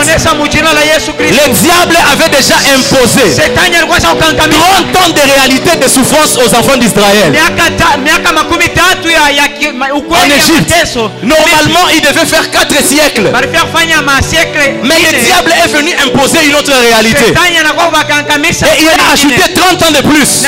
Le 1.20 1.50
diable 1.54 1.98
avait 2.12 2.30
déjà 2.36 2.56
imposé 2.76 3.24
Shetani 3.36 3.76
alikuwa 3.78 4.00
shakukangamisha 4.00 4.60
30 4.94 4.96
ans 5.04 5.10
de 5.14 5.22
réalité 5.34 5.72
de 5.78 5.88
souffrance 5.90 6.38
aux 6.38 6.56
enfants 6.56 6.78
d'Israël. 6.84 7.32
En 10.10 10.26
Égypte, 10.26 10.74
normalement, 11.24 11.86
il 11.94 12.02
devait 12.02 12.26
faire 12.26 12.50
4 12.52 12.84
siècles. 12.84 13.32
Mais 14.84 15.00
le 15.00 15.12
diable 15.26 15.54
est 15.64 15.70
venu 15.70 15.92
imposer 16.06 16.40
une 16.48 16.56
autre 16.56 16.74
réalité. 16.74 17.26
Et 17.26 18.82
il 18.82 18.88
a 18.90 19.14
ajouté 19.14 19.54
30 19.54 19.84
ans 19.84 19.92
de 19.92 20.02
plus. 20.08 20.44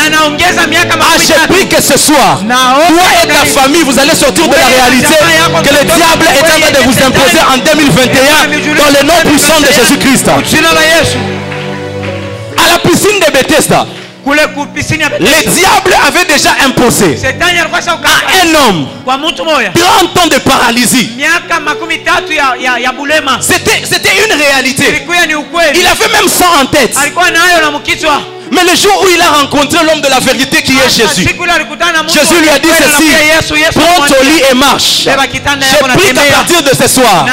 j'ai 1.27 1.33
tatu 1.33 1.47
pris 1.47 1.67
que 1.67 1.81
ce 1.81 1.97
soir, 1.97 2.43
Naomba 2.43 2.85
toi 2.87 3.07
et 3.23 3.27
ta 3.27 3.45
famille, 3.61 3.83
vous 3.83 3.97
allez 3.99 4.15
sortir 4.15 4.47
de 4.47 4.55
la 4.55 4.67
réalité 4.67 5.15
que 5.63 5.73
le 5.73 5.83
diable 5.85 6.25
est 6.35 6.41
en 6.41 6.59
train 6.59 6.71
de 6.71 6.81
vous 6.85 6.97
imposer 7.05 7.41
en 7.51 7.57
2021 7.57 8.75
dans 8.75 8.91
le 8.99 9.05
nom 9.07 9.19
puissant 9.25 9.59
de 9.61 9.67
Jésus-Christ. 9.67 10.27
À 12.57 12.67
la 12.71 12.79
piscine 12.79 13.19
de 13.19 13.31
Bethesda, 13.31 13.85
le 15.19 15.49
diable 15.51 15.95
avait 16.07 16.25
déjà 16.25 16.49
imposé 16.65 17.15
à 18.07 18.43
un 18.43 18.69
homme 18.69 18.88
kwa 19.03 19.17
mtu 19.17 19.43
moya 19.43 19.71
30 19.71 20.17
ans 20.17 20.27
de 20.27 20.38
paralysie. 20.39 21.11
C'était 23.41 23.83
c'était 23.85 24.15
une 24.25 24.33
réalité. 24.41 24.83
Il 25.75 25.85
avait 25.88 26.11
même 26.17 26.27
ça 26.27 26.45
en 26.61 26.65
tête. 26.65 26.95
Mais 28.51 28.62
le 28.63 28.75
jour 28.75 28.93
où 29.03 29.08
il 29.13 29.21
a 29.21 29.29
rencontré 29.41 29.79
l'homme 29.84 30.01
de 30.01 30.08
la 30.08 30.19
vérité 30.19 30.62
qui 30.62 30.73
est 30.73 30.89
Jésus, 30.89 31.25
Jésus 31.25 32.36
lui 32.41 32.49
a 32.49 32.60
dit 32.60 32.69
ceci, 32.69 33.60
prends 33.73 34.05
ton 34.08 34.21
lit 34.23 34.41
et 34.51 34.53
marche. 34.55 35.03
J'ai 35.03 35.10
yako 35.10 35.88
na 35.88 35.93
pris 35.95 36.13
qu'à 36.13 36.36
partir 36.36 36.62
de 36.63 36.69
ce 36.69 36.88
soir, 36.88 37.25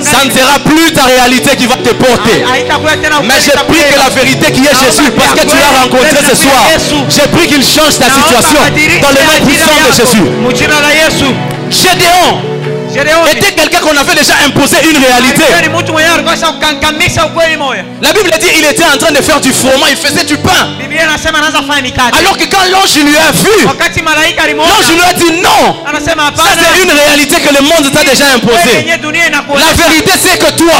ça 0.00 0.24
ne 0.24 0.30
sera 0.30 0.58
plus 0.64 0.92
ta 0.92 1.04
réalité 1.04 1.56
qui 1.56 1.66
va 1.66 1.76
te 1.76 1.90
porter. 1.94 2.44
haitakuwa 2.52 2.96
tena 2.96 3.20
Mais 3.22 3.34
j'ai 3.44 3.52
pris 3.52 3.82
que 3.92 3.98
la 3.98 4.10
vérité 4.10 4.52
qui 4.52 4.60
est 4.60 4.78
Jésus, 4.84 5.10
parce 5.16 5.32
que 5.40 5.46
tu 5.46 5.56
l'as 5.56 5.82
rencontré 5.82 6.16
ce 6.28 6.36
soir, 6.36 6.66
j'ai 7.08 7.28
pris 7.28 7.46
qu'il 7.46 7.62
change 7.62 7.98
ta 7.98 8.06
situation 8.06 8.60
dans 9.02 9.08
le 9.08 9.22
nom 9.24 9.46
puissant 9.46 9.78
de. 9.86 9.94
Jésus. 9.94 11.34
Gédéon. 11.70 12.53
Était 13.36 13.52
quelqu'un 13.52 13.80
qu'on 13.80 13.96
avait 13.96 14.14
déjà 14.14 14.34
imposé 14.46 14.76
une 14.88 14.98
réalité. 14.98 15.42
Moya 15.92 16.16
La 18.00 18.12
Bible 18.12 18.30
dit 18.40 18.48
il 18.58 18.64
était 18.64 18.84
en 18.84 18.96
train 18.98 19.12
de 19.12 19.22
faire 19.22 19.40
du 19.40 19.52
froment, 19.52 19.86
il 19.90 19.96
faisait 19.96 20.24
du 20.24 20.36
pain. 20.38 20.76
Alors 22.18 22.36
que 22.36 22.44
quand 22.44 22.64
l'ange 22.70 22.96
lui 22.96 23.16
a 23.16 23.32
vu, 23.32 23.66
l'ange 24.56 24.90
lui 24.90 25.04
a 25.08 25.12
dit 25.12 25.32
non. 25.42 25.76
Ça 26.36 26.42
c'est 26.58 26.82
une 26.82 26.90
réalité 26.92 27.36
que 27.40 27.54
le 27.54 27.62
monde 27.62 27.90
t'a 27.92 28.04
déjà 28.04 28.26
imposée. 28.34 28.86
La 28.86 29.72
vérité 29.84 30.12
c'est 30.22 30.38
que 30.38 30.50
toi, 30.52 30.74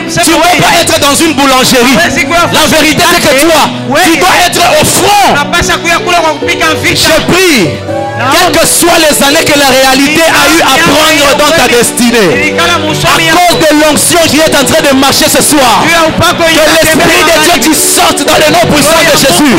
tu 0.00 0.30
ne 0.30 0.36
peux 0.36 0.62
pas 0.62 0.74
être 0.80 0.98
dans 1.00 1.14
une 1.14 1.32
boulangerie. 1.34 1.94
La 1.96 2.66
vérité 2.76 3.02
c'est 3.12 3.20
que 3.20 3.40
toi, 3.40 3.60
tu 4.04 4.18
dois 4.18 4.36
être 4.46 4.62
au 4.80 4.84
front. 4.84 5.34
Je 5.60 5.74
vita 6.44 7.14
prie, 7.28 7.70
quelles 8.18 8.52
que 8.52 8.66
soient 8.66 8.98
les 8.98 9.22
années 9.26 9.44
que 9.44 9.58
la 9.58 9.68
réalité 9.68 10.22
a 10.22 10.44
eu 10.50 10.60
à 10.62 10.74
prendre 10.82 11.36
dans 11.38 11.50
ta 11.56 11.68
destinée, 11.68 12.54
à 12.58 12.66
ya 13.22 13.32
cause 13.32 13.58
de 13.58 13.70
l'onction 13.80 14.18
qui 14.28 14.38
est 14.38 14.54
en 14.54 14.64
train 14.64 14.82
de 14.90 14.96
marcher 14.98 15.26
ce 15.28 15.42
soir, 15.42 15.84
que 15.84 16.42
l'Esprit 16.84 17.22
de 17.24 17.34
Dieu 17.44 17.56
qui 17.70 17.74
sorte 17.74 18.24
dans 18.26 18.34
le 18.34 18.52
nom 18.52 18.64
puissant 18.74 19.02
de 19.06 19.14
Jésus. 19.18 19.56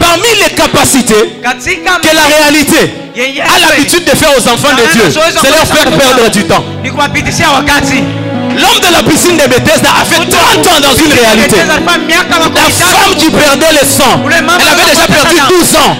Parmi 0.00 0.28
les 0.44 0.54
capacités 0.54 1.40
que 1.42 2.14
la 2.14 2.26
réalité 2.36 2.94
a 3.40 3.58
l'habitude 3.68 4.04
de 4.04 4.10
faire 4.10 4.30
aux 4.36 4.48
enfants 4.48 4.74
de 4.76 4.92
Dieu, 4.92 5.04
c'est 5.10 5.50
leur 5.50 5.66
faire 5.66 5.90
perdre 5.96 6.30
du 6.30 6.44
temps. 6.44 6.64
L'homme 8.62 8.80
de 8.80 8.90
la 8.94 9.02
piscine 9.02 9.36
de 9.36 9.46
Bethesda 9.48 9.90
a 10.00 10.04
fait 10.04 10.22
30 10.24 10.66
ans 10.66 10.80
dans 10.80 10.94
une 10.94 11.12
réalité. 11.12 11.56
La 11.66 11.80
femme 11.82 13.14
qui 13.18 13.28
perdait 13.30 13.72
le 13.80 13.84
sang, 13.86 14.22
elle 14.26 14.68
avait 14.72 14.88
déjà 14.90 15.06
perdu 15.06 15.36
12 15.48 15.76
ans. 15.82 15.92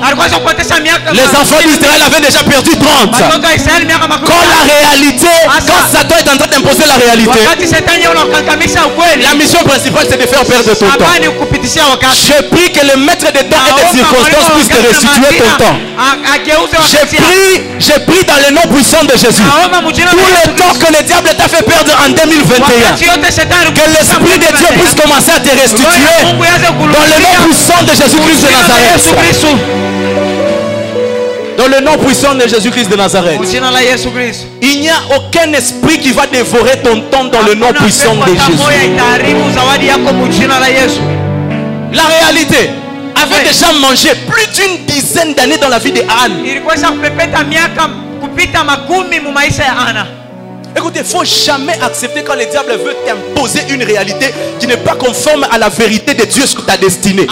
Les 1.13 1.29
enfants 1.41 1.63
d'Israël 1.67 2.03
avaient 2.07 2.21
déjà 2.25 2.43
perdu 2.45 2.71
30. 2.79 3.11
Quand 4.27 4.45
la 4.55 4.63
réalité, 4.73 5.27
quand 5.67 5.83
Satan 5.93 6.17
est 6.19 6.31
en 6.31 6.37
train 6.37 6.47
d'imposer 6.49 6.85
la 6.87 6.95
réalité, 6.95 7.39
la 9.29 9.35
mission 9.35 9.59
principale 9.65 10.07
c'est 10.09 10.17
de 10.23 10.27
faire 10.27 10.45
perdre 10.45 10.73
ton 10.75 10.87
temps. 10.87 11.07
Je 12.15 12.43
prie 12.55 12.73
que 12.73 12.87
le 12.87 12.97
maître 13.05 13.27
des 13.33 13.45
temps 13.49 13.65
et 13.69 13.75
des 13.81 13.99
circonstances 13.99 14.51
puisse 14.55 14.69
te 14.69 14.81
restituer 14.87 15.39
ton 15.39 15.65
temps. 15.65 15.79
Je 16.93 17.17
prie, 17.17 17.63
je 17.79 17.93
prie 18.07 18.25
dans 18.25 18.41
le 18.47 18.55
nom 18.55 18.63
puissant 18.75 19.03
de 19.05 19.17
Jésus. 19.17 19.43
Tout 20.11 20.19
le 20.47 20.55
temps 20.57 20.75
que 20.79 20.93
le 20.93 21.03
diable 21.05 21.31
t'a 21.37 21.49
fait 21.49 21.63
perdre 21.63 21.93
en 22.05 22.11
2020, 22.11 22.52
que 23.75 23.91
l'Esprit 23.91 24.39
de 24.39 24.57
Dieu 24.57 24.67
puisse 24.79 24.95
commencer 25.03 25.31
à 25.37 25.41
te 25.41 25.49
restituer 25.61 25.87
dans 26.93 27.07
le 27.07 27.23
nom 27.23 27.45
puissant 27.45 27.83
de 27.83 27.91
Jésus-Christ 27.95 28.43
de 28.43 28.49
Nazareth. 28.53 29.01
Dans 31.59 31.69
le 31.69 31.81
nom 31.81 31.99
puissant 31.99 32.35
de 32.35 32.47
Jésus-Christ 32.49 32.89
de 32.91 32.97
Nazareth. 32.97 33.39
Il 34.63 34.81
n'y 34.81 34.89
a 34.91 34.97
aucun 35.17 35.53
esprit 35.53 35.99
qui 35.99 36.11
va 36.13 36.27
dévorer 36.27 36.81
ton 36.83 37.01
temps 37.11 37.25
dans 37.25 37.43
le 37.43 37.55
nom 37.55 37.73
puissant 37.73 38.15
de 38.15 38.33
Jésus. 38.35 38.59
La 41.93 42.05
réalité 42.05 42.71
avait 43.15 43.45
déjà 43.45 43.71
mangé 43.81 44.09
plus 44.27 44.47
d'une 44.57 44.87
dizaine 44.87 45.35
d'années 45.35 45.59
dans 45.59 45.69
la 45.69 45.79
vie 45.79 45.93
de 45.93 46.01
Anne. 46.01 46.43
Écoutez, 50.77 51.01
il 51.01 51.03
ne 51.03 51.09
faut 51.09 51.25
jamais 51.25 51.79
accepter 51.83 52.23
quand 52.23 52.35
le 52.35 52.47
diable 52.47 52.73
veut 52.85 52.97
t'imposer 53.07 53.61
une 53.69 53.83
réalité 53.85 54.33
qui 54.59 54.67
n'est 54.67 54.77
pas 54.79 54.95
conforme 54.95 55.47
à 55.51 55.59
la 55.59 55.69
vérité 55.69 56.15
de 56.15 56.25
Dieu 56.25 56.47
sur 56.47 56.65
ta 56.65 56.77
destinée. 56.77 57.27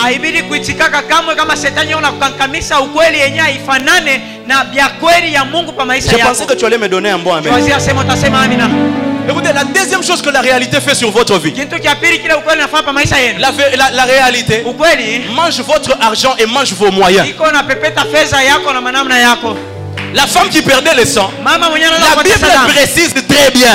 Je 6.01 6.17
pensais 6.29 6.47
que 6.47 6.55
tu 6.55 6.65
allais 6.67 6.79
me 6.79 6.89
donner 6.89 7.11
un 7.11 7.19
bon 7.19 7.33
amen. 7.35 7.53
Écoutez, 9.29 9.53
la 9.55 9.65
deuxième 9.65 10.03
chose 10.03 10.21
que 10.23 10.31
la 10.31 10.41
réalité 10.41 10.81
fait 10.81 10.95
sur 10.95 11.11
votre 11.11 11.39
vie, 11.39 11.53
la, 13.39 13.51
vé- 13.53 13.77
la- 13.77 13.91
la 13.91 14.05
réalité 14.05 14.65
ukweli 14.67 15.29
mange 15.37 15.61
votre 15.61 15.97
argent 16.01 16.35
et 16.39 16.47
mange 16.47 16.73
vos 16.73 16.91
moyens. 16.91 17.27
La 20.15 20.27
femme 20.27 20.49
qui 20.49 20.61
perdait 20.63 20.95
le 20.97 21.05
sang, 21.05 21.31
la 21.45 22.23
Bible 22.23 22.47
précise 22.75 23.15
très 23.29 23.51
bien 23.53 23.69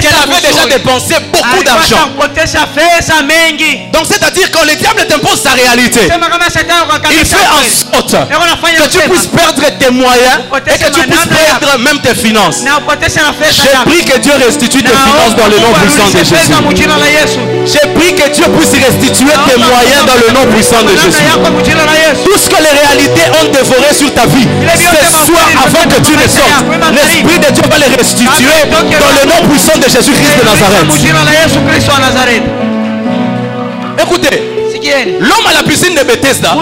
qu'elle 0.00 0.14
avait 0.22 0.40
déjà 0.46 0.66
dépensé 0.66 1.14
beaucoup 1.32 1.62
d'argent. 1.64 2.10
Donc 3.92 4.04
c'est-à-dire 4.08 4.50
quand 4.52 4.64
le 4.64 4.74
diable 4.76 5.06
t'impose 5.08 5.40
sa 5.42 5.50
réalité, 5.52 6.00
il 7.10 7.24
fait 7.26 7.46
en 7.48 7.62
sorte 8.02 8.16
que 8.76 8.88
tu 8.88 8.98
puisses 9.08 9.26
perdre 9.26 9.62
tes 9.78 9.90
moyens 9.90 10.40
et 10.66 10.78
que 10.78 10.90
tu 10.90 11.00
puisses 11.08 11.28
perdre 11.60 11.78
même 11.78 11.98
tes 12.00 12.14
finances. 12.14 12.58
J'ai 12.62 13.90
pris 13.90 14.04
que 14.04 14.18
Dieu 14.18 14.32
restitue 14.44 14.82
tes 14.82 14.92
Na 14.92 14.98
finances 14.98 15.34
dans 15.36 15.46
le 15.48 15.58
nom 15.58 15.72
puissant 15.80 16.08
de 16.12 16.24
Jésus. 16.24 16.52
J'ai 17.66 17.88
pris 17.94 18.14
que 18.14 18.28
Dieu 18.30 18.44
puisse 18.58 18.72
restituer 18.84 19.32
tes 19.48 19.56
moyens 19.58 20.04
dans 20.06 20.14
le 20.26 20.32
nom 20.34 20.44
puissant 20.52 20.82
de 20.82 20.90
Jésus. 20.90 21.22
Tout 22.24 22.38
ce 22.38 22.48
que 22.50 22.60
les 22.62 22.78
réalités 22.80 23.26
ont 23.40 23.48
dévoré 23.52 23.94
sur 23.96 24.12
ta 24.14 24.26
vie, 24.26 24.46
ce 24.76 25.21
soir 25.26 25.46
avant 25.64 25.84
que 25.88 26.00
tu 26.02 26.12
ne 26.12 26.26
sortes, 26.28 26.64
l'Esprit 26.92 27.38
de 27.38 27.50
Dieu 27.52 27.62
va 27.70 27.78
les 27.78 27.94
restituer 27.96 28.58
dans 28.70 28.82
le 28.82 29.24
nom 29.28 29.40
puissant 29.48 29.78
de 29.78 29.84
Jésus-Christ 29.84 30.34
de 30.40 30.44
Nazareth. 30.44 32.42
Écoutez, 34.00 34.42
l'homme 35.20 35.46
à 35.48 35.52
la 35.54 35.62
piscine 35.62 35.94
de 35.94 36.02
Bethesda 36.02 36.56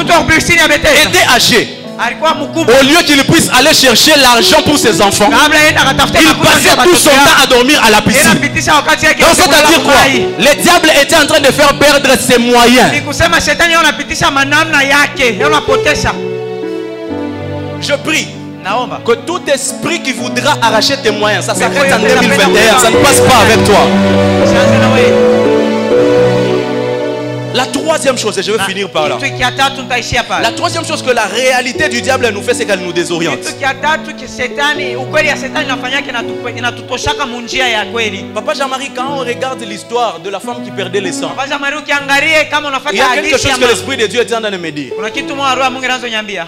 était 1.05 1.27
âgé. 1.35 1.77
Au 2.01 2.83
lieu 2.83 3.03
qu'il 3.05 3.23
puisse 3.25 3.51
aller 3.53 3.75
chercher 3.75 4.13
l'argent 4.23 4.63
pour 4.65 4.79
ses 4.79 5.03
enfants, 5.03 5.29
il 5.31 6.35
passait 6.43 6.77
tout 6.83 6.97
son 6.97 7.11
temps 7.11 7.37
à 7.43 7.47
dormir 7.47 7.79
à 7.85 7.91
la 7.91 8.01
piscine. 8.01 8.41
Donc 8.41 9.35
c'est-à-dire 9.35 9.83
quoi? 9.83 9.95
Le 10.39 10.63
diable 10.63 10.91
était 11.03 11.17
en 11.17 11.27
train 11.27 11.41
de 11.41 11.51
faire 11.53 11.75
perdre 11.79 12.09
ses 12.19 12.39
moyens. 12.39 12.91
Je 17.83 17.95
prie 17.95 18.29
que 19.05 19.13
tout 19.13 19.41
esprit 19.53 20.03
qui 20.03 20.13
voudra 20.13 20.57
arracher 20.63 20.97
tes 21.03 21.11
moyens, 21.11 21.47
ça 21.47 21.55
s'arrête 21.55 21.93
en 21.93 22.01
y 22.01 22.07
aller, 22.07 22.15
2021, 22.29 22.79
ça 22.79 22.91
ne 22.91 22.97
passe 22.97 23.21
pas 23.21 23.39
avec 23.43 23.65
toi. 23.65 23.87
La 27.53 27.67
troisième 27.67 28.17
chose, 28.17 28.39
et 28.39 28.43
je 28.45 28.53
vais 28.53 28.59
Na 28.59 28.65
finir 28.65 28.89
par 28.91 29.09
là. 29.09 29.19
La 30.43 30.53
troisième 30.53 30.85
chose 30.85 31.03
que 31.03 31.11
la 31.11 31.25
réalité 31.25 31.89
du 31.89 32.01
diable 32.01 32.29
nous 32.33 32.43
fait, 32.43 32.55
c'est 32.55 32.65
qu'elle 32.65 32.79
nous 32.81 32.93
désoriente. 32.93 33.41
Papa 38.35 38.55
Jean-Marie, 38.55 38.91
quand 38.95 39.15
on 39.17 39.19
regarde 39.19 39.61
l'histoire 39.63 40.21
de 40.21 40.31
la 40.31 40.39
femme 40.39 40.63
qui 40.65 40.71
perdait 40.71 41.01
les 41.01 41.13
sangs, 41.13 41.33
il 42.93 42.99
y 42.99 43.01
a 43.01 43.09
quelque 43.15 43.39
chose 43.39 43.59
que 43.59 43.67
l'Esprit 43.67 43.97
de 43.97 44.07
Dieu 44.07 44.21
est 44.21 44.33
en 44.35 44.41
train 44.41 44.51
de 44.51 44.57
me 44.57 44.71
dire. 44.71 44.93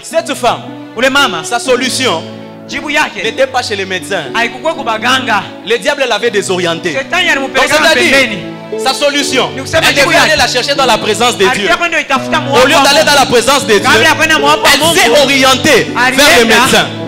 Cette 0.03 0.33
femme, 0.35 0.61
ule 0.97 1.09
mama 1.09 1.43
sa 1.43 1.59
solution? 1.59 2.21
Jibu 2.67 2.89
yake. 2.91 3.23
N'était 3.23 3.47
pas 3.47 3.61
chez 3.61 3.75
les 3.75 3.85
médecins. 3.85 4.23
haikukuwa 4.33 4.73
kubaganga 4.73 5.43
Le 5.67 5.77
diable 5.77 6.05
l'avait 6.07 6.31
désorienté. 6.31 6.97
alimupeleka 7.11 7.67
c'est-à-dire, 7.67 8.11
pembeni. 8.17 8.37
sa 8.83 8.93
solution, 8.93 9.49
elle 9.57 9.95
devait 9.95 10.15
aller 10.15 10.35
la 10.37 10.47
chercher 10.47 10.75
dans 10.75 10.85
la 10.85 10.97
présence 10.97 11.37
de 11.37 11.45
Dieu. 11.53 11.69
Au 11.69 12.65
lieu 12.67 12.75
d'aller 12.83 13.03
dans 13.05 13.19
la 13.19 13.25
présence 13.25 13.65
de 13.65 13.77
Dieu, 13.79 13.89
elle 13.91 14.97
s'est 14.97 15.09
orientée 15.21 15.87
vers 15.93 16.11
les 16.15 16.53
alienda 16.53 17.02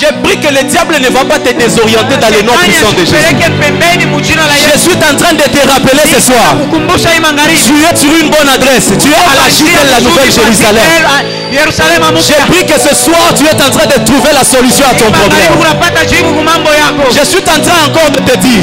J'ai 0.00 0.12
pris 0.22 0.36
que 0.38 0.48
le 0.54 0.62
diable 0.64 0.96
ne 1.00 1.08
va 1.08 1.24
pas 1.24 1.38
te 1.38 1.52
désorienter 1.52 2.16
dans 2.16 2.28
le 2.36 2.42
nom 2.42 2.52
puissant 2.64 2.92
de 2.92 3.04
Jésus. 3.04 3.16
Je 4.74 4.78
suis 4.80 4.98
en 5.10 5.14
train 5.16 5.34
de 5.34 5.42
te 5.54 5.60
rappeler 5.68 6.04
ce 6.14 6.20
soir. 6.20 6.54
Tu 7.66 7.74
es 7.84 7.96
sur 7.96 8.12
une 8.20 8.30
bonne 8.30 8.48
adresse. 8.48 8.86
Tu 9.02 9.08
es 9.10 9.14
à 9.32 9.34
la 9.42 9.48
chute 9.50 9.66
de 9.86 9.90
la 9.90 10.00
Nouvelle 10.00 10.30
Jérusalem. 10.32 10.90
J'ai 12.26 12.40
pris 12.52 12.62
que 12.66 12.76
ce 12.80 12.92
soir, 12.94 13.24
tu 13.38 13.44
es 13.46 13.54
en 13.66 13.70
train 13.70 13.86
de 13.86 13.98
trouver 14.04 14.32
la 14.34 14.44
solution 14.44 14.84
à 14.90 14.94
ton 14.94 15.08
problème. 15.20 15.52
Je 17.18 17.24
suis 17.24 17.44
en 17.54 17.60
train 17.64 17.80
encore 17.88 18.10
de 18.10 18.20
te 18.28 18.34
dire 18.38 18.62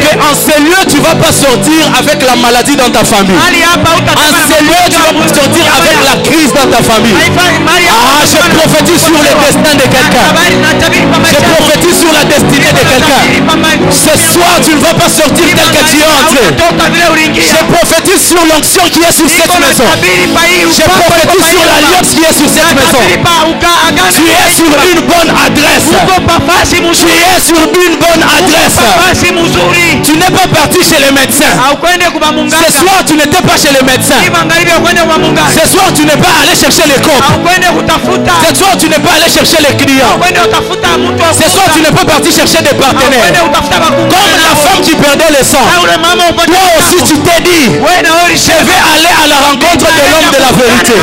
que 0.00 0.10
en 0.28 0.34
ces 0.34 0.58
lieux, 0.60 0.84
tu 0.90 0.96
ne 0.98 1.04
vas 1.04 1.14
pas 1.24 1.32
sortir 1.32 1.80
avec 1.98 2.18
la 2.24 2.36
maladie 2.36 2.76
dans 2.76 2.90
ta 2.90 3.04
famille. 3.04 3.36
En 4.16 4.30
ces 4.48 4.60
lieux, 4.64 4.86
tu 4.92 4.98
vas 5.06 5.14
pas 5.20 5.28
sortir 5.40 5.64
avec 5.78 5.96
la 6.08 6.14
crise 6.28 6.52
dans 6.58 6.68
ta 6.74 6.82
famille. 6.82 7.14
Ah, 9.32 9.46
je 9.52 9.58
prophétise 9.58 9.60
sur 9.60 9.60
le 9.60 9.76
destin 9.76 9.76
de 9.76 10.90
quelqu'un. 10.90 10.99
Je 11.28 11.36
prophétise 11.36 11.98
sur 12.00 12.12
la 12.12 12.24
destinée 12.24 12.72
de 12.72 12.82
quelqu'un. 12.90 13.22
Ce 13.90 14.14
soir, 14.32 14.52
tu 14.64 14.72
ne 14.74 14.80
vas 14.80 14.94
pas 14.94 15.08
sortir 15.10 15.46
tel 15.56 15.68
que 15.76 15.82
tu 15.90 15.96
es 16.00 16.08
entré. 16.20 16.42
Je 17.50 17.60
prophétise 17.74 18.22
sur 18.28 18.42
l'onction 18.48 18.84
qui 18.92 19.00
est 19.00 19.12
sur 19.12 19.28
cette 19.28 19.52
maison. 19.60 19.84
Je 20.78 20.82
prophétise 20.88 21.46
sur 21.52 21.62
l'alliance 21.68 22.08
qui 22.14 22.22
est 22.24 22.36
sur 22.40 22.48
cette 22.48 22.72
maison. 22.74 23.00
Tu 24.16 24.24
es 24.26 24.48
sur 24.56 24.72
une 24.90 25.02
bonne 25.10 25.30
adresse. 25.46 25.88
Tu 27.00 27.12
es 27.12 27.40
sur 27.48 27.60
une 27.82 27.96
bonne 28.02 28.22
adresse. 28.40 28.76
Tu 30.04 30.12
n'es 30.16 30.30
pas 30.30 30.46
parti 30.48 30.80
chez 30.88 30.98
les 31.04 31.12
médecins. 31.12 31.54
Ce 32.50 32.72
soir, 32.80 32.98
tu 33.06 33.14
n'étais 33.14 33.42
pas 33.42 33.56
chez 33.60 33.72
les 33.76 33.84
médecins. 33.84 34.20
Ce 35.58 35.64
soir, 35.72 35.86
tu 35.94 36.02
n'es 36.04 36.16
pas 36.16 36.34
allé 36.42 36.54
chercher 36.58 36.84
les 36.88 37.00
comptes. 37.02 37.22
Ce 38.48 38.54
soir, 38.58 38.72
tu 38.80 38.88
n'es 38.88 38.98
pas 38.98 39.12
allé 39.16 39.28
chercher 39.30 39.58
les 39.66 39.74
clients. 39.76 40.16
Ce 41.10 41.48
soir, 41.50 41.66
tu 41.74 41.80
n'es 41.82 41.90
pas 41.90 42.04
parti 42.04 42.30
chercher 42.32 42.62
des 42.62 42.74
partenaires. 42.76 43.32
Comme 43.42 44.32
la 44.38 44.54
femme 44.62 44.80
qui 44.82 44.94
perdait 44.94 45.30
le 45.30 45.42
sang. 45.44 45.64
Toi 46.46 46.62
aussi, 46.78 46.98
tu 47.04 47.16
t'es 47.18 47.40
dit, 47.42 47.64
je 47.74 48.52
vais 48.66 48.82
aller 48.94 49.12
à 49.14 49.26
la 49.26 49.38
rencontre 49.48 49.86
de 49.90 50.04
l'homme 50.10 50.30
de 50.30 50.38
la 50.40 50.52
vérité. 50.54 50.94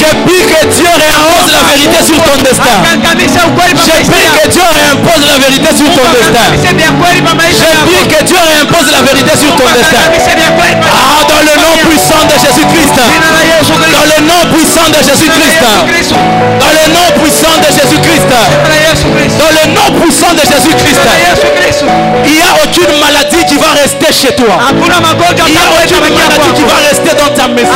Je 0.00 0.10
prie 0.26 0.42
que 0.46 0.60
Dieu 0.66 0.90
réimpose 0.90 1.50
la 1.52 1.62
vérité 1.70 1.98
sur 2.06 2.18
ton 2.22 2.36
destin. 2.42 2.76
Je 2.84 4.04
prie 4.10 4.28
que 4.36 4.44
Dieu 4.48 4.62
réimpose 4.62 5.24
la 5.26 5.38
vérité 5.38 5.70
sur 5.76 5.88
ton 5.90 6.06
destin. 6.14 6.46
Je 6.54 7.70
prie 7.86 8.04
que 8.08 8.20
Dieu 8.24 8.38
réimpose 8.38 8.88
la 8.90 9.02
vérité 9.02 9.32
sur 9.38 9.52
ton 9.56 9.68
destin. 9.74 10.02
Ah, 10.86 11.26
dans 11.28 11.42
le 11.42 11.54
nom 11.60 11.74
puissant 11.88 12.22
de 12.30 12.36
Jésus-Christ. 12.38 12.94
Dans 13.90 14.06
le 14.06 14.18
nom 14.26 14.42
puissant 14.54 14.88
de 14.90 15.00
Jésus-Christ. 15.02 15.60
Dans 16.60 16.72
le 16.78 16.84
nom 16.94 17.06
puissant 17.20 17.56
de 17.58 17.68
Jésus-Christ. 17.74 18.30
Dans 18.90 19.52
le 19.54 19.72
nom 19.72 20.00
puissant 20.00 20.32
de 20.34 20.40
Jésus-Christ. 20.40 20.98
Il 22.26 22.32
n'y 22.32 22.40
a 22.42 22.52
aucune 22.64 22.98
maladie 22.98 23.44
qui 23.48 23.56
va 23.56 23.70
rester 23.80 24.12
chez 24.12 24.34
toi. 24.34 24.58
Il 25.46 25.52
n'y 25.52 25.58
a 25.58 25.70
aucune 25.78 26.14
maladie 26.14 26.52
qui 26.56 26.62
va 26.64 26.74
rester 26.88 27.12
dans 27.16 27.32
ta 27.34 27.46
maison. 27.48 27.70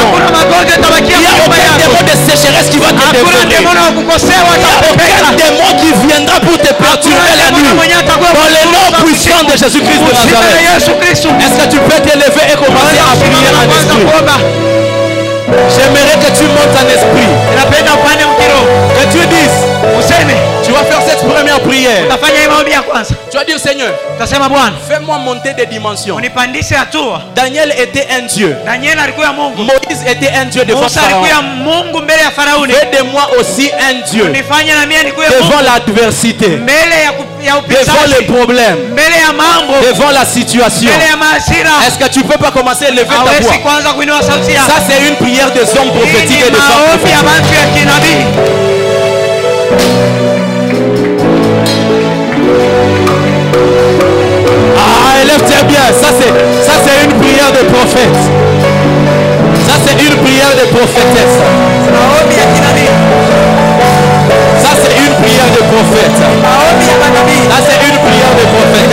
Dire 23.44 23.58
Seigneur, 23.58 23.92
fais-moi 24.88 25.18
monter 25.18 25.52
des 25.54 25.66
dimensions. 25.66 26.16
Daniel 27.34 27.74
était 27.78 28.06
un 28.10 28.22
Dieu. 28.22 28.56
Moïse 29.56 30.02
était 30.06 30.30
un 30.36 30.44
Dieu 30.46 30.64
devant 30.64 30.88
Pharaon. 30.88 31.24
Fais 32.68 32.90
de 32.96 33.02
moi 33.10 33.28
aussi 33.38 33.70
un 33.78 33.94
Dieu. 34.10 34.32
Devant 35.30 35.60
l'adversité, 35.64 36.48
devant 36.48 38.06
les 38.18 38.24
problèmes, 38.26 38.94
devant 39.82 40.10
la 40.10 40.24
situation. 40.24 40.90
Est-ce 41.86 41.98
que 41.98 42.08
tu 42.10 42.22
peux 42.24 42.38
pas 42.38 42.50
commencer 42.50 42.86
à 42.86 42.90
lever 42.90 43.04
ta 43.06 43.14
voix? 43.40 43.54
Ça, 44.66 44.74
c'est 44.88 45.08
une 45.08 45.16
prière 45.16 45.50
des 45.52 45.60
hommes 45.78 45.90
prophétiques 45.92 46.44
et 46.46 46.50
des 46.50 46.56
ya 46.56 47.22
prophétiques. 47.22 48.24
Ah, 54.78 55.22
élève-toi 55.22 55.62
bien. 55.68 55.86
Ça, 55.92 56.08
c'est, 56.18 56.32
ça, 56.66 56.72
c'est 56.84 57.04
une 57.04 57.14
prière 57.20 57.50
de 57.52 57.62
prophète. 57.72 58.18
Ça, 59.66 59.74
c'est 59.84 59.98
une 60.06 60.16
prière 60.22 60.54
de 60.60 60.64
prophétesse. 60.74 61.36
Ça, 64.62 64.70
c'est 64.80 64.94
une 65.04 65.14
prière 65.22 65.50
de 65.56 65.62
prophète. 65.72 66.18
Ça, 67.50 67.58
c'est 67.66 67.80
une 67.86 67.98
prière 68.04 68.32
de 68.36 68.44
prophète. 68.52 68.90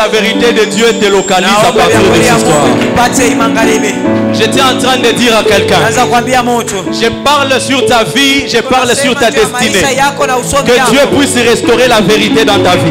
La 0.00 0.08
vérité 0.08 0.52
de 0.54 0.64
Dieu 0.64 0.86
te 0.98 1.06
localise 1.10 1.50
à 1.68 1.72
partir 1.72 2.00
de 2.00 2.14
cette 2.14 2.38
histoire. 2.38 2.64
J'étais 4.32 4.62
en 4.62 4.78
train 4.78 4.96
de 4.96 5.10
dire 5.12 5.36
à 5.36 5.44
quelqu'un, 5.44 5.76
je 6.90 7.08
parle 7.22 7.60
sur 7.60 7.84
ta 7.84 8.04
vie, 8.04 8.48
je 8.48 8.60
parle 8.62 8.94
sur 8.96 9.14
ta 9.14 9.30
destinée. 9.30 9.82
Que 10.64 10.90
Dieu 10.90 11.00
puisse 11.18 11.34
restaurer 11.46 11.88
la 11.88 12.00
vérité 12.00 12.44
dans 12.46 12.60
ta 12.62 12.76
vie. 12.76 12.90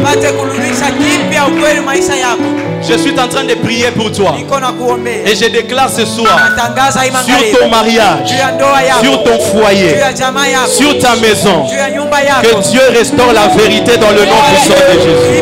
Je 2.90 2.96
suis 2.98 3.18
en 3.20 3.28
train 3.28 3.44
de 3.44 3.54
prier 3.54 3.90
pour 3.92 4.10
toi. 4.10 4.34
Et 5.24 5.34
je 5.36 5.46
déclare 5.48 5.88
ce 5.90 6.04
soir 6.04 6.36
sur 7.24 7.60
ton 7.60 7.68
mariage, 7.68 8.28
sur 9.02 9.22
ton 9.22 9.38
foyer, 9.40 9.96
sur 10.68 10.98
ta 10.98 11.14
maison. 11.16 11.66
Que 12.42 12.70
Dieu 12.70 12.80
restaure 12.92 13.32
la 13.32 13.46
vérité 13.48 13.96
dans 13.96 14.10
le 14.10 14.24
nom 14.24 14.36
puissant 14.50 14.74
de 14.74 15.00
Jésus. 15.00 15.40